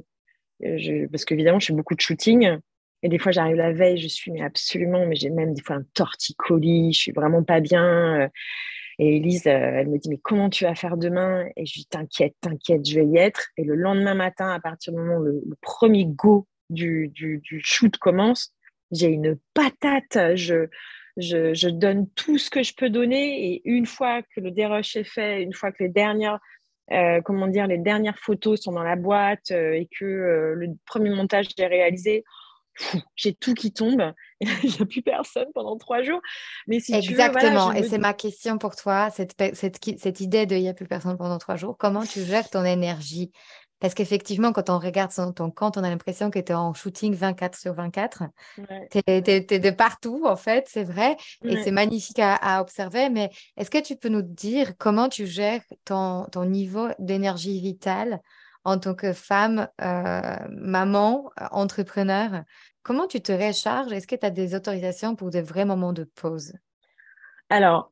[0.60, 2.58] je, parce qu'évidemment, je fais beaucoup de shooting.
[3.04, 5.76] Et des fois, j'arrive la veille, je suis mais absolument, mais j'ai même des fois
[5.76, 8.30] un torticolis, je suis vraiment pas bien.
[8.98, 11.48] Et Elise, elle me dit, mais comment tu vas faire demain?
[11.56, 13.48] Et je dis, t'inquiète, t'inquiète, je vais y être.
[13.56, 17.60] Et le lendemain matin, à partir du moment où le, premier go du, du, du
[17.64, 18.52] shoot commence,
[18.90, 20.36] j'ai une patate.
[20.36, 20.68] Je,
[21.16, 23.52] je, je, donne tout ce que je peux donner.
[23.52, 26.38] Et une fois que le dérush est fait, une fois que les dernières,
[26.90, 30.68] euh, comment dire, les dernières photos sont dans la boîte euh, et que euh, le
[30.86, 32.24] premier montage est réalisé,
[33.16, 34.12] j'ai tout qui tombe.
[34.40, 36.20] Il n'y a plus personne pendant trois jours.
[36.66, 37.72] Mais si Exactement.
[37.72, 40.86] et c'est ma question pour toi, cette, cette, cette idée de il n'y a plus
[40.86, 41.76] personne pendant trois jours.
[41.78, 43.30] Comment tu gères ton énergie
[43.82, 47.14] parce qu'effectivement, quand on regarde ton compte, on a l'impression que tu es en shooting
[47.14, 48.22] 24 sur 24.
[48.92, 51.16] Tu es, de partout, en fait, c'est vrai.
[51.42, 53.10] Et c'est magnifique à, observer.
[53.10, 58.20] Mais est-ce que tu peux nous dire comment tu gères ton, ton niveau d'énergie vitale
[58.62, 62.44] en tant que femme, euh, maman, entrepreneur?
[62.84, 63.90] Comment tu te recharges?
[63.90, 66.52] Est-ce que tu as des autorisations pour des vrais moments de pause?
[67.50, 67.90] Alors,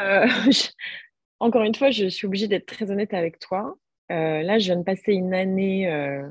[0.00, 0.26] euh,
[1.38, 3.76] encore une fois, je suis obligée d'être très honnête avec toi.
[4.10, 5.90] Euh, là, je viens de passer une année.
[5.90, 6.28] Euh,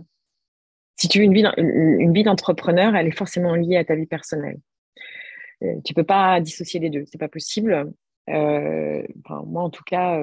[0.98, 4.60] si tu veux une vie, d'entrepreneur, elle est forcément liée à ta vie personnelle.
[5.64, 7.92] Euh, tu peux pas dissocier les deux, c'est pas possible.
[8.28, 10.20] moi, en tout cas,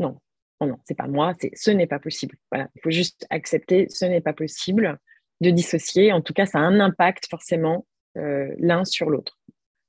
[0.00, 0.18] non,
[0.60, 2.36] non, non, c'est pas moi, ce n'est pas possible.
[2.50, 4.98] Voilà, il faut juste accepter, ce n'est pas possible
[5.40, 6.12] de dissocier.
[6.12, 7.86] En tout cas, ça a un impact forcément
[8.16, 9.38] l'un sur l'autre.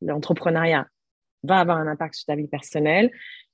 [0.01, 0.87] L'entrepreneuriat
[1.43, 3.11] va avoir un impact sur ta vie personnelle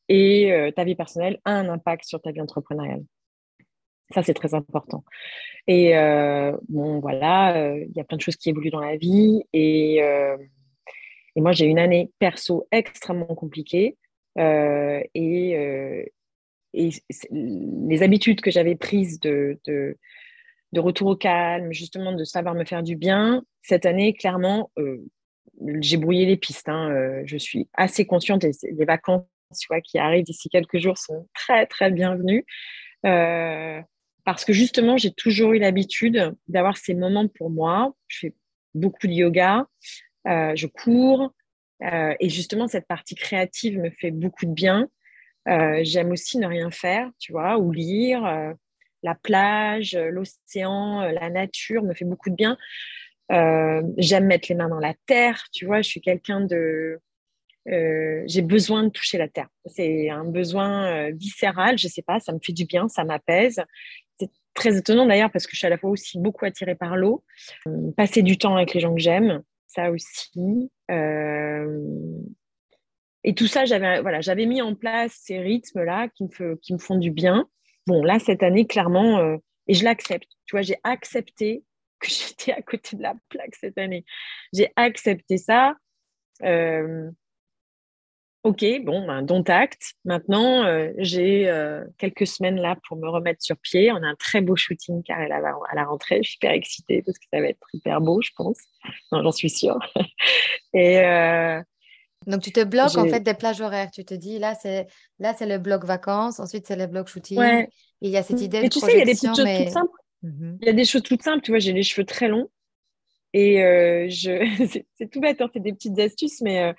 [0.10, 3.04] et ta vie personnelle a un impact sur ta vie entrepreneuriale.
[4.14, 5.03] Ça, c'est très important.
[5.68, 8.95] Et euh, bon, voilà, euh, il y a plein de choses qui évoluent dans la
[8.95, 9.43] vie.
[9.51, 10.38] Et, euh,
[11.36, 13.97] et moi, j'ai une année perso extrêmement compliquée.
[14.38, 16.12] et,
[16.74, 16.89] et
[17.32, 19.97] les habitudes que j'avais prises de, de,
[20.80, 24.72] retour au calme, justement, de savoir me faire du bien, cette année, clairement,
[25.80, 26.70] j'ai brouillé les pistes.
[26.70, 27.24] Hein.
[27.26, 29.26] je suis assez consciente et les vacances
[29.60, 32.45] tu qui arrivent d'ici quelques jours sont très, très bienvenues.
[34.28, 37.95] Parce que justement, j'ai toujours eu l'habitude d'avoir ces moments pour moi.
[38.07, 38.34] Je fais
[38.75, 39.65] beaucoup de yoga,
[40.28, 41.32] euh, je cours,
[41.82, 44.89] euh, et justement, cette partie créative me fait beaucoup de bien.
[45.47, 48.53] Euh, j'aime aussi ne rien faire, tu vois, ou lire.
[49.01, 52.57] la plage, l'océan, la nature me fait beaucoup de bien.
[53.30, 56.99] j'aime mettre les mains dans la terre, tu vois, je suis quelqu'un de...
[57.65, 59.47] j'ai besoin de toucher la terre.
[59.67, 63.63] C'est un besoin viscéral, je sais pas, ça me fait du bien, ça m'apaise
[64.58, 67.24] très étonnant d'ailleurs parce que je suis à la fois aussi beaucoup attirée par l'eau.
[67.68, 70.70] Euh, passer du temps avec les gens que j'aime, ça aussi.
[70.91, 71.82] Euh,
[73.24, 76.80] et tout ça, j'avais voilà, j'avais mis en place ces rythmes-là qui me, qui me
[76.80, 77.47] font du bien.
[77.86, 79.38] Bon, là, cette année, clairement, euh,
[79.68, 80.30] et je l'accepte.
[80.45, 81.64] Tu vois, j'ai accepté
[81.99, 84.05] que j'étais à côté de la plaque cette année.
[84.53, 85.76] J'ai accepté ça.
[88.48, 89.95] Ok, bon, ben, dont acte.
[90.06, 93.91] Maintenant, euh, j'ai euh, quelques semaines là pour me remettre sur pied.
[93.91, 95.39] On a un très beau shooting car elle a,
[95.70, 96.22] à la rentrée.
[96.24, 98.58] Je suis hyper excitée parce que ça va être hyper beau, je pense.
[99.12, 99.78] Non, j'en suis sûre.
[100.74, 101.62] Et euh,
[102.26, 103.91] donc tu te bloques en fait des plages horaires.
[103.91, 104.88] Tu te dis là c'est
[105.20, 107.41] là c'est le bloc vacances, ensuite c'est le bloc shooting.
[107.41, 107.68] Et
[108.00, 108.62] il y a cette idée.
[108.62, 110.00] Mais tu sais, il y a des petites choses toutes simples.
[110.24, 110.58] Mhm.
[110.62, 111.41] Il y a des choses toutes simples.
[111.41, 112.50] Tu vois, j'ai les cheveux très longs
[113.34, 113.58] et
[114.10, 115.41] je c'est tout bête.
[115.41, 116.74] Hein, c'est des petites astuces, mais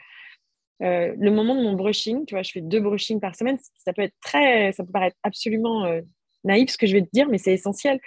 [0.82, 3.92] euh, le moment de mon brushing, tu vois, je fais deux brushings par semaine, ça
[3.92, 6.00] peut être très, ça peut paraître absolument euh,
[6.44, 8.00] naïf ce que je vais te dire, mais c'est essentiel.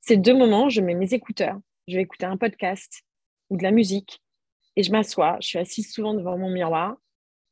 [0.00, 1.58] Ces deux moments, je mets mes écouteurs,
[1.88, 3.02] je vais écouter un podcast
[3.50, 4.20] ou de la musique
[4.76, 5.38] et je m'assois.
[5.40, 6.96] Je suis assise souvent devant mon miroir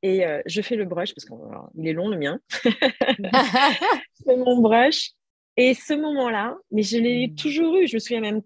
[0.03, 2.39] et euh, je fais le brush parce qu'il est long le mien.
[2.63, 5.13] je fais mon brush
[5.57, 7.87] et ce moment-là, mais je l'ai toujours eu.
[7.87, 8.43] Je me souviens même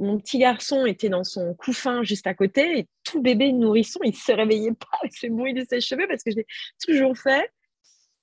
[0.00, 4.10] mon petit garçon était dans son couffin juste à côté et tout bébé nourrisson, il
[4.10, 6.46] ne se réveillait pas avec le bruit de ses cheveux parce que je l'ai
[6.84, 7.50] toujours fait.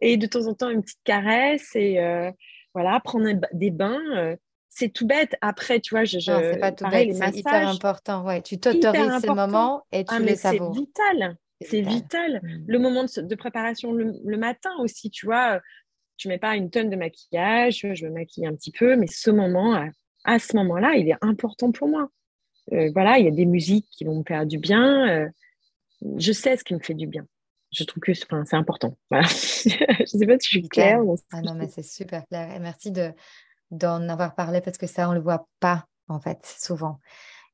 [0.01, 2.31] Et de temps en temps, une petite caresse et euh,
[2.73, 4.01] voilà, prendre des bains.
[4.15, 4.35] Euh,
[4.69, 5.35] c'est tout bête.
[5.41, 6.19] Après, tu vois, je.
[6.19, 8.25] je non, c'est pas tout bête, c'est hyper important.
[8.25, 10.73] Ouais, tu t'autorises ce moment et tu ah, les savoures.
[10.73, 11.37] C'est vital.
[11.61, 12.41] C'est vital.
[12.43, 12.65] Mm.
[12.67, 15.59] Le moment de, préparation le, matin aussi, tu vois.
[16.17, 19.29] Je mets pas une tonne de maquillage, je me maquille un petit peu, mais ce
[19.29, 19.87] moment,
[20.27, 22.09] à ce moment-là, il est important pour moi.
[22.73, 25.09] Euh, voilà, il y a des musiques qui vont me faire du bien.
[25.09, 25.29] Euh,
[26.17, 27.25] je sais ce qui me fait du bien.
[27.71, 28.95] Je trouve que c'est important.
[29.11, 30.99] je ne sais pas si je suis claire.
[31.31, 32.53] Ah non, mais c'est super clair.
[32.53, 33.11] Et merci de,
[33.71, 36.99] d'en avoir parlé parce que ça, on ne le voit pas, en fait, souvent.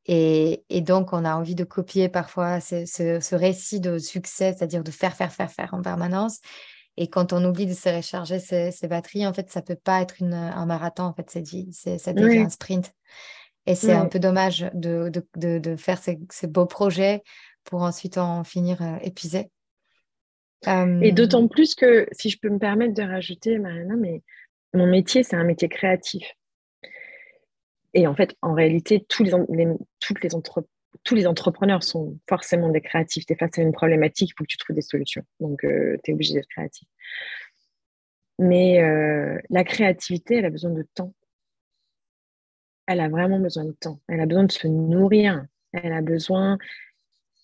[0.06, 5.16] Et, donc, on a envie de copier parfois ce, récit de succès, c'est-à-dire de faire,
[5.16, 6.42] faire, faire, faire en permanence.
[6.98, 10.22] Et quand on oublie de se recharger ses, batteries, en fait, ça peut pas être
[10.22, 11.72] un marathon, en fait, cette vie.
[11.74, 12.94] Ça devient un sprint.
[13.66, 15.12] Et c'est un peu dommage de,
[15.78, 17.24] faire ces, beaux projets
[17.64, 19.50] pour ensuite en finir euh, épuisé.
[21.02, 24.22] Et d'autant plus que, si je peux me permettre de rajouter, Mariana, mais
[24.74, 26.24] mon métier, c'est un métier créatif.
[27.94, 29.32] Et en fait, en réalité, tous les,
[30.00, 30.36] toutes les
[31.04, 33.26] tous les entrepreneurs sont forcément des créatifs.
[33.26, 35.24] Tu es face à une problématique, il faut que tu trouves des solutions.
[35.40, 36.88] Donc, euh, tu es obligé d'être créatif.
[38.40, 41.14] Mais euh, la créativité, elle a besoin de temps.
[42.88, 44.00] Elle a vraiment besoin de temps.
[44.08, 45.46] Elle a besoin de se nourrir.
[45.72, 46.58] Elle a besoin.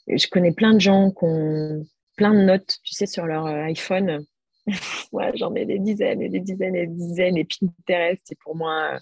[0.07, 1.85] Je connais plein de gens qui ont
[2.19, 4.25] plein de notes, tu sais, sur leur euh, iPhone.
[5.13, 7.37] Moi, j'en ai des dizaines et des dizaines et des dizaines.
[7.37, 8.99] Et Pinterest, c'est pour moi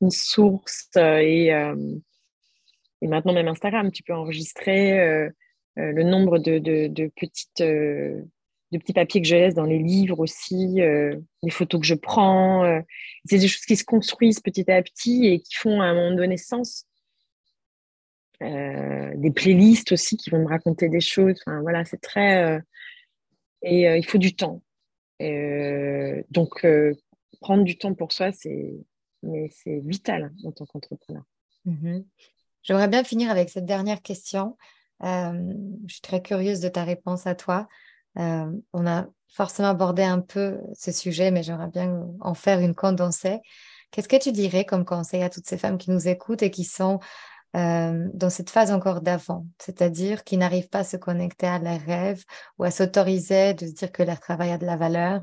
[0.00, 0.88] une source.
[0.96, 1.74] Euh, et, euh,
[3.02, 5.30] et, maintenant, même Instagram, tu peux enregistrer euh,
[5.76, 10.80] le nombre de, de, petites, de petits papiers que je laisse dans les livres aussi,
[11.42, 12.82] les photos que je prends.
[13.24, 16.14] c'est des choses qui se construisent petit à petit et qui font à un moment
[16.14, 16.86] donné sens.
[18.40, 21.40] des playlists aussi qui vont me raconter des choses.
[21.46, 22.60] Enfin, voilà, c'est très.
[23.62, 24.62] et il faut du temps.
[25.18, 26.66] donc,
[27.40, 28.84] prendre du temps pour soi, c'est
[29.66, 31.24] vital en tant qu'entrepreneur.
[31.64, 32.04] Mhm.
[32.62, 34.56] J'aimerais bien finir avec cette dernière question.
[35.02, 35.52] Euh,
[35.86, 37.68] je suis très curieuse de ta réponse à toi.
[38.18, 42.74] Euh, on a forcément abordé un peu ce sujet, mais j'aimerais bien en faire une
[42.74, 43.40] condensée.
[43.90, 46.64] Qu'est-ce que tu dirais comme conseil à toutes ces femmes qui nous écoutent et qui
[46.64, 47.00] sont
[47.54, 51.82] euh, dans cette phase encore d'avant, c'est-à-dire qui n'arrivent pas à se connecter à leurs
[51.82, 52.24] rêves
[52.58, 55.20] ou à s'autoriser de se dire que leur travail a de la valeur,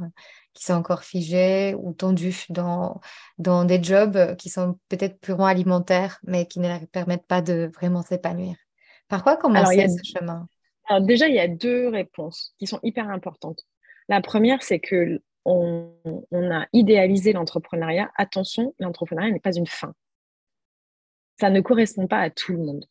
[0.54, 3.00] qui sont encore figés ou tendus dans,
[3.38, 7.72] dans des jobs qui sont peut-être purement alimentaires, mais qui ne leur permettent pas de
[7.76, 8.56] vraiment s'épanouir.
[9.08, 10.48] Par quoi commencer ce chemin?
[10.88, 13.64] Alors déjà, il y a deux réponses qui sont hyper importantes.
[14.08, 15.94] La première, c'est que on,
[16.32, 18.12] a idéalisé l'entrepreneuriat.
[18.16, 19.94] Attention, l'entrepreneuriat n'est pas une fin.
[21.40, 22.86] Ça ne correspond pas à tout le monde.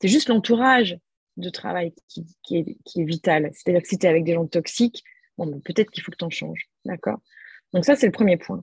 [0.00, 0.98] C'est juste l'entourage
[1.36, 3.50] de travail qui, est, qui est vital.
[3.52, 5.02] C'est-à-dire que si tu es avec des gens toxiques,
[5.46, 6.68] bon, peut-être qu'il faut que tu en changes.
[6.84, 7.20] D'accord?
[7.72, 8.62] Donc, ça, c'est le premier point.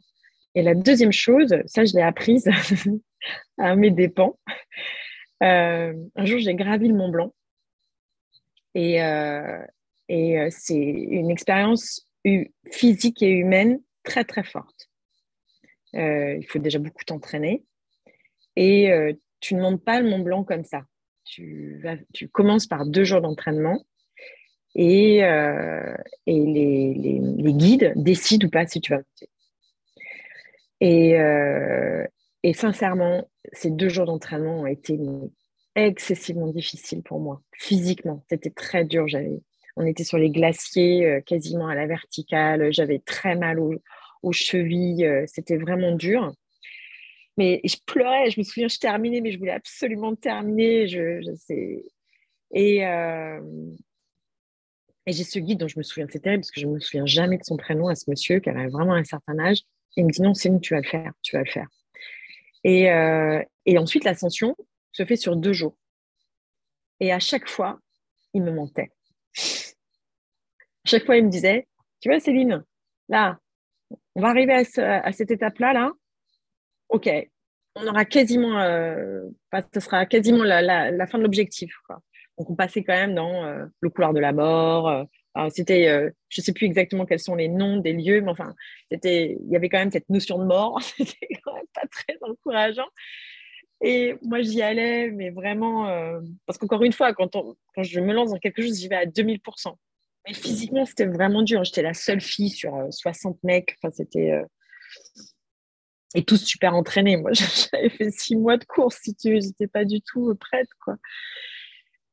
[0.56, 2.48] Et la deuxième chose, ça, je l'ai apprise
[3.58, 4.40] à mes dépens.
[5.44, 7.34] Euh, un jour, j'ai gravi le Mont Blanc.
[8.74, 9.66] Et, euh,
[10.08, 12.08] et euh, c'est une expérience
[12.72, 14.90] physique et humaine très, très forte.
[15.94, 17.64] il faut déjà beaucoup t'entraîner.
[18.56, 18.90] Et
[19.42, 20.84] tu ne montes pas le Mont Blanc comme ça.
[21.26, 23.84] Tu, tu commences par deux jours d'entraînement
[24.76, 25.96] et, euh,
[26.28, 29.02] les, guides décident ou pas si tu vas
[30.84, 32.06] euh,
[32.44, 35.00] et sincèrement, ces deux jours d'entraînement ont été
[35.76, 38.24] excessivement difficiles pour moi, physiquement.
[38.30, 39.08] C'était très dur.
[39.08, 39.40] J'avais,
[39.78, 42.72] on était sur les glaciers, euh, quasiment à la verticale.
[42.72, 43.80] J'avais très mal aux,
[44.32, 45.08] chevilles.
[45.28, 46.34] C'était vraiment dur.
[47.38, 48.30] Mais je pleurais.
[48.32, 50.88] Je me souviens, je terminais, mais je voulais absolument terminer.
[50.88, 51.32] Je, je.
[52.52, 52.84] Et,
[55.08, 56.80] et j'ai ce guide dont je me souviens, c'est terrible parce que je ne me
[56.80, 59.60] souviens jamais de son prénom à ce monsieur qui avait vraiment un certain âge.
[59.98, 61.68] Il me dit non, Céline, tu vas le faire, tu vas le faire.
[62.64, 64.56] Et, euh, et ensuite, l'ascension
[64.92, 65.78] se fait sur deux jours.
[67.00, 67.80] Et à chaque fois,
[68.34, 68.92] il me mentait.
[69.38, 71.68] À chaque fois, il me disait,
[72.02, 72.64] tu vois, Céline,
[73.08, 73.38] là,
[74.16, 75.92] on va arriver à, cette étape-là, là.
[76.90, 77.10] OK,
[77.76, 79.22] on aura quasiment, euh,
[79.74, 81.72] ce sera quasiment la fin de l'objectif.
[82.38, 84.90] Donc, on passait quand même dans euh, le couloir de la mort.
[84.90, 88.32] Euh, c'était, euh, je ne sais plus exactement quels sont les noms des lieux, mais
[88.32, 88.54] enfin,
[88.92, 90.82] il y avait quand même cette notion de mort.
[90.98, 92.88] c'était quand même pas très encourageant.
[93.82, 95.86] Et moi, j'y allais, mais vraiment,
[96.46, 97.30] parce qu'encore une fois, quand,
[97.78, 99.76] je me lance dans quelque chose, j'y vais à 2000%.
[100.28, 101.64] Mais physiquement, c'était vraiment dur.
[101.66, 103.76] J'étais la seule fille sur 60 mecs.
[103.84, 104.42] Enfin, c'était.
[106.16, 107.18] Et tous super entraînés.
[107.18, 110.96] Moi, j'avais fait six mois de course, si tu pas du tout prête, quoi.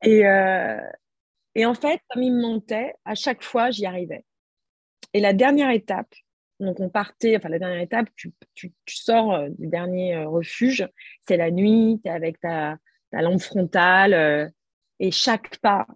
[0.03, 0.81] Et, euh,
[1.55, 4.25] et en fait, comme il me montait, à chaque fois, j'y arrivais.
[5.15, 6.13] Et la dernière étape,
[6.61, 10.89] donc on partait, enfin la dernière étape, tu, tu, sors euh, du dernier euh, refuge,
[11.27, 12.77] c'est la nuit, tu es avec ta,
[13.11, 14.53] ta lampe frontale,
[14.99, 15.87] et chaque pas,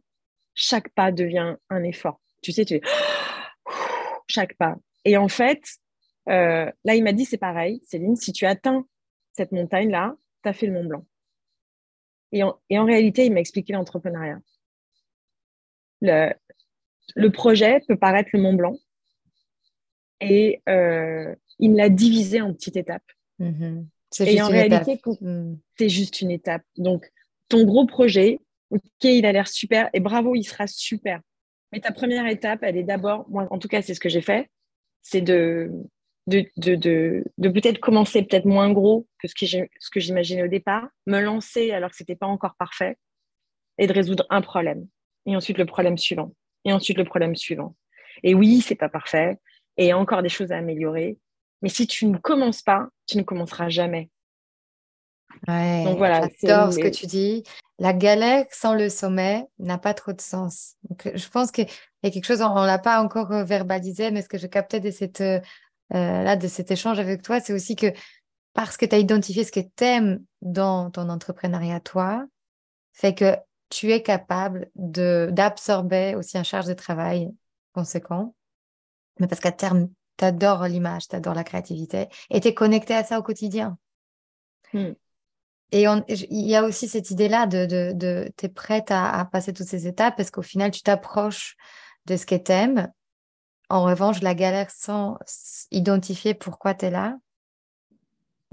[0.54, 2.20] chaque pas devient un effort.
[2.42, 2.80] Tu sais, tu es
[4.28, 4.76] chaque pas.
[5.04, 5.62] Et en fait,
[6.26, 8.86] là, il m'a dit, c'est pareil, Céline, si tu atteins
[9.32, 11.06] cette montagne-là, tu as fait le Mont Blanc.
[12.32, 14.40] Et en, réalité, il m'a expliqué l'entrepreneuriat.
[16.02, 16.32] Le,
[17.14, 18.76] le, projet peut paraître le Mont Blanc
[20.20, 23.10] et euh, il me l'a divisé en petites étapes.
[23.40, 23.86] Mm-hmm.
[24.20, 25.56] Et en réalité, hmm.
[25.78, 26.62] c'est juste une étape.
[26.76, 27.10] Donc,
[27.48, 31.20] ton gros projet, ok, il a l'air super et bravo, il sera super.
[31.72, 34.20] Mais ta première étape, elle est d'abord, moi en tout cas, c'est ce que j'ai
[34.20, 34.48] fait,
[35.02, 35.70] c'est de,
[36.26, 36.74] de, de,
[37.38, 41.90] de, peut-être commencer peut-être moins gros que ce que j'imaginais au départ, me lancer alors
[41.90, 42.96] que ce n'était pas encore parfait
[43.78, 44.86] et de résoudre un problème.
[45.26, 46.32] Et ensuite le problème suivant.
[46.64, 47.76] Et ensuite le problème suivant.
[48.22, 49.38] Et oui, c'est pas parfait.
[49.76, 51.18] Et il y a encore des choses à améliorer.
[51.62, 54.10] Mais si tu ne commences pas, tu ne commenceras jamais.
[55.48, 56.28] Ouais, Donc voilà.
[56.42, 57.44] J'adore ce que tu dis.
[57.78, 60.76] La galère sans le sommet n'a pas trop de sens.
[60.88, 61.66] Donc, je pense qu'il
[62.02, 64.46] y a quelque chose, on ne l'a pas encore euh, verbalisé, mais ce que je
[64.46, 65.40] captais de, cette, euh,
[65.90, 67.92] là, de cet échange avec toi, c'est aussi que
[68.54, 72.24] parce que tu as identifié ce que tu aimes dans ton entrepreneuriat, toi,
[72.92, 73.36] fait que
[73.68, 77.30] tu es capable d'absorber aussi un charge de travail
[77.74, 78.34] conséquent,
[79.20, 82.94] mais parce qu'à terme, tu adores l'image, tu adores la créativité et tu es connecté
[82.94, 83.78] à ça au quotidien.
[84.72, 84.92] Hmm.
[85.72, 89.66] Et il y a aussi cette idée-là de, de, tu es prête à, passer toutes
[89.66, 91.56] ces étapes parce qu'au final, tu t'approches
[92.06, 92.88] de ce que tu aimes.
[93.68, 95.18] En revanche, la galère sans
[95.70, 97.18] identifier pourquoi tu es là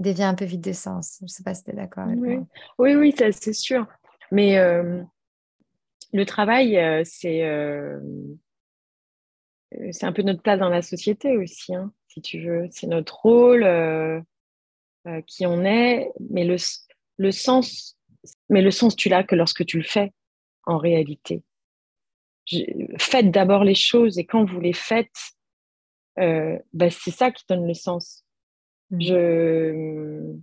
[0.00, 1.16] devient un peu vide de sens.
[1.20, 2.38] Je ne sais pas si tu es d'accord oui.
[2.78, 3.86] Oui, oui, c'est sûr.
[4.32, 5.02] Mais euh,
[6.12, 8.00] le travail, euh, c'est euh,
[9.90, 12.68] c'est un peu notre place dans la société aussi, hein, si tu veux.
[12.70, 13.64] C'est notre rôle,
[15.26, 16.56] qui on est, mais le,
[17.18, 17.98] le sens,
[18.48, 20.12] mais le sens, tu l'as que lorsque tu le fais,
[20.64, 21.42] en réalité.
[22.98, 25.16] Faites d'abord les choses et quand vous les faites,
[26.16, 28.24] bah, c'est ça qui donne le sens.
[28.90, 29.00] Mmh.
[29.00, 30.34] Je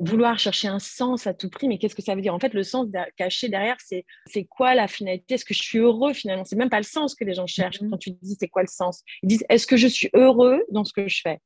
[0.00, 2.34] vouloir chercher un sens à tout prix, mais qu'est-ce que ça veut dire?
[2.34, 5.34] En fait, le sens caché derrière, c'est c'est quoi la finalité?
[5.34, 6.44] Est-ce que je suis heureux finalement?
[6.44, 7.90] C'est même pas le sens que les gens cherchent mm-hmm.
[7.90, 9.02] quand tu dis c'est quoi le sens?
[9.22, 11.38] Ils disent est-ce que je suis heureux dans ce que je fais?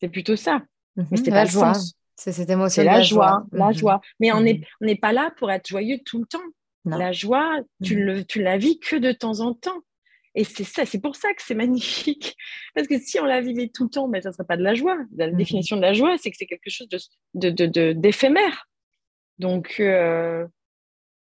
[0.00, 0.62] C'est plutôt ça.
[0.94, 1.24] Mais mm-hmm.
[1.24, 1.94] c'est pas le sens.
[2.16, 2.82] C'est cette émotion.
[2.82, 3.78] la, joie, la mm-hmm.
[3.78, 4.00] joie.
[4.20, 6.38] Mais on n'est on n'est pas là pour être joyeux tout le temps.
[6.86, 9.82] La joie, tu, le, tu la vis que de temps en temps.
[10.36, 12.36] Et c'est ça, c'est pour ça que c'est magnifique.
[12.74, 14.62] Parce que si on la vivait tout le temps, ben, ça ne serait pas de
[14.62, 14.98] la joie.
[15.16, 15.36] La mhm.
[15.36, 16.88] définition de la joie, c'est que c'est quelque chose
[17.34, 18.68] d'éphémère.
[19.38, 20.46] De, de, Donc, euh,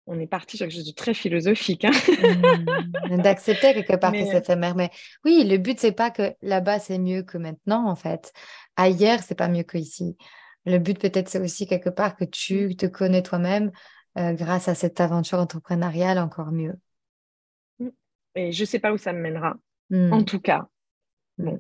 [0.06, 1.84] on est parti sur quelque chose de très philosophique.
[1.84, 1.92] Hein.
[3.10, 3.22] Mhm.
[3.24, 4.76] D'accepter quelque part que c'est éphémère.
[4.76, 4.92] Mais
[5.26, 8.32] oui, le but, c'est pas que là-bas, c'est mieux que maintenant, en fait.
[8.76, 10.16] Ailleurs, c'est pas mieux qu'ici.
[10.68, 13.72] Le but, peut-être, c'est aussi quelque part que tu te connais toi-même
[14.18, 16.76] euh, grâce à cette aventure entrepreneuriale encore mieux.
[18.36, 19.56] Et je ne sais pas où ça me mènera.
[19.92, 20.26] En hmm.
[20.26, 20.68] tout cas,
[21.38, 21.60] bon,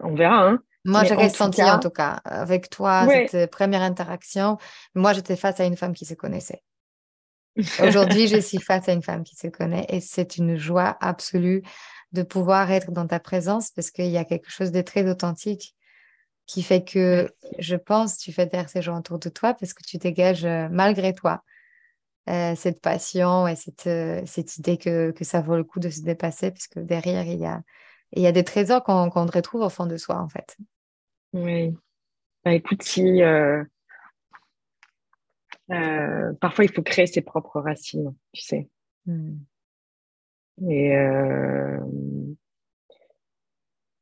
[0.00, 0.48] on verra.
[0.48, 0.62] Hein.
[0.84, 4.58] Moi, j'ai ressenti en tout cas, avec toi, cette première interaction,
[4.94, 6.62] moi, j'étais face à une femme qui se connaissait.
[7.82, 11.62] Aujourd'hui, je suis face à une femme qui se connaît et c'est une joie absolue
[12.12, 15.74] de pouvoir être dans ta présence parce qu'il y a quelque chose de très authentique
[16.46, 19.82] qui fait que je pense tu fais taire ces gens autour de toi parce que
[19.82, 21.42] tu dégages euh, malgré toi
[22.28, 25.90] euh, cette passion et cette, euh, cette idée que, que, ça vaut le coup de
[25.90, 27.60] se dépasser, puisque derrière, il y a,
[28.12, 30.56] il y a des trésors qu'on retrouve au fond de soi, en fait.
[31.34, 31.76] Oui.
[32.42, 33.62] Bah, écoute, si euh,
[35.68, 38.70] parfois il faut créer ses propres racines, tu sais.
[39.04, 39.36] Hmm.
[40.66, 40.94] Et,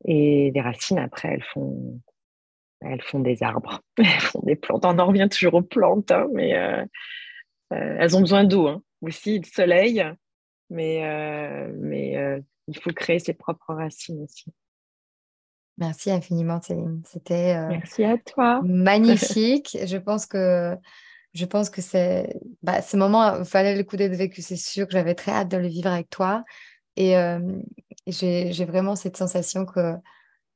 [0.05, 1.99] et les racines, après, elles font,
[2.85, 4.85] elles font des arbres, elles font des plantes.
[4.85, 6.55] On en revient toujours aux plantes, hein, mais
[7.73, 10.03] euh, elles ont besoin d'eau hein, aussi, de soleil,
[10.69, 14.45] mais, euh, mais euh, il faut créer ses propres racines aussi.
[15.77, 17.01] Merci infiniment, Céline.
[17.05, 18.61] C'était Merci à toi.
[18.63, 19.75] magnifique.
[19.85, 20.77] je pense que
[21.33, 24.43] je pense que c'est bah, ce moment il fallait le coup d'être vécu.
[24.43, 26.43] C'est sûr que j'avais très hâte de le vivre avec toi.
[26.95, 27.15] Et
[28.05, 29.99] j'ai vraiment cette sensation qu'il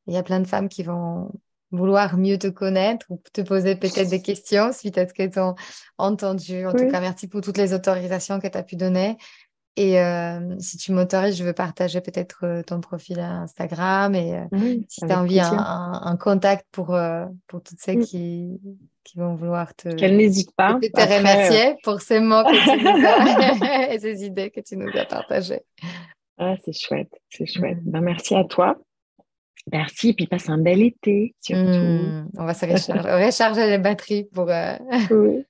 [0.06, 1.32] y a plein de femmes qui vont
[1.72, 5.56] vouloir mieux te connaître ou te poser peut-être des questions suite à ce qu'elles ont
[5.98, 6.66] entendu.
[6.66, 9.18] En tout cas, merci pour toutes les autorisations que tu as pu donner.
[9.78, 14.76] Et euh, si tu m'autorises, je veux partager peut-être euh, ton profil Instagram et euh,
[14.90, 16.98] si tu as envie un, un, contact pour,
[17.46, 18.60] pour toutes celles qui,
[19.04, 20.80] qui vont vouloir te, Qu'elle n'hésite pas.
[20.82, 24.90] te remercier pour ces mots que tu nous as et ces idées que tu nous
[24.98, 25.62] as partagées.
[26.40, 27.78] Ah, c'est chouette, c'est chouette.
[27.84, 28.78] Ben, merci à toi.
[29.72, 31.62] Merci, et puis passe un bel été, surtout.
[31.62, 32.66] Hmm, on va se
[33.26, 34.78] recharger, les batteries pour, euh,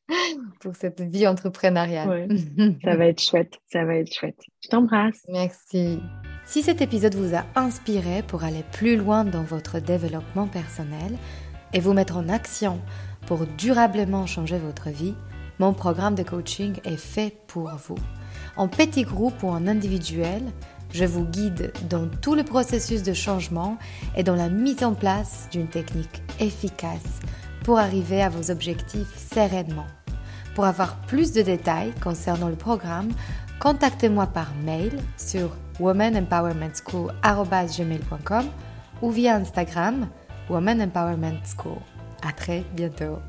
[0.60, 2.28] pour cette vie entrepreneuriale.
[2.84, 4.40] ça va être chouette, ça va être chouette.
[4.64, 5.22] Je t'embrasse.
[5.30, 6.00] Merci.
[6.46, 11.18] Si cet épisode vous a inspiré pour aller plus loin dans votre développement personnel
[11.74, 12.80] et vous mettre en action
[13.28, 15.14] pour durablement changer votre vie,
[15.60, 17.98] mon programme de coaching est fait pour vous.
[18.56, 20.42] En petit groupe ou en individuel,
[20.98, 23.78] je vous guide dans tout le processus de changement
[24.16, 27.20] et dans la mise en place d'une technique efficace
[27.64, 29.86] pour arriver à vos objectifs sereinement.
[30.56, 33.10] Pour avoir plus de détails concernant le programme,
[33.60, 38.46] contactez-moi par mail sur womanempowermentschool.com
[39.04, 40.08] ou via Instagram
[40.50, 41.78] Woman Empowerment School.
[42.28, 43.20] À très bientôt.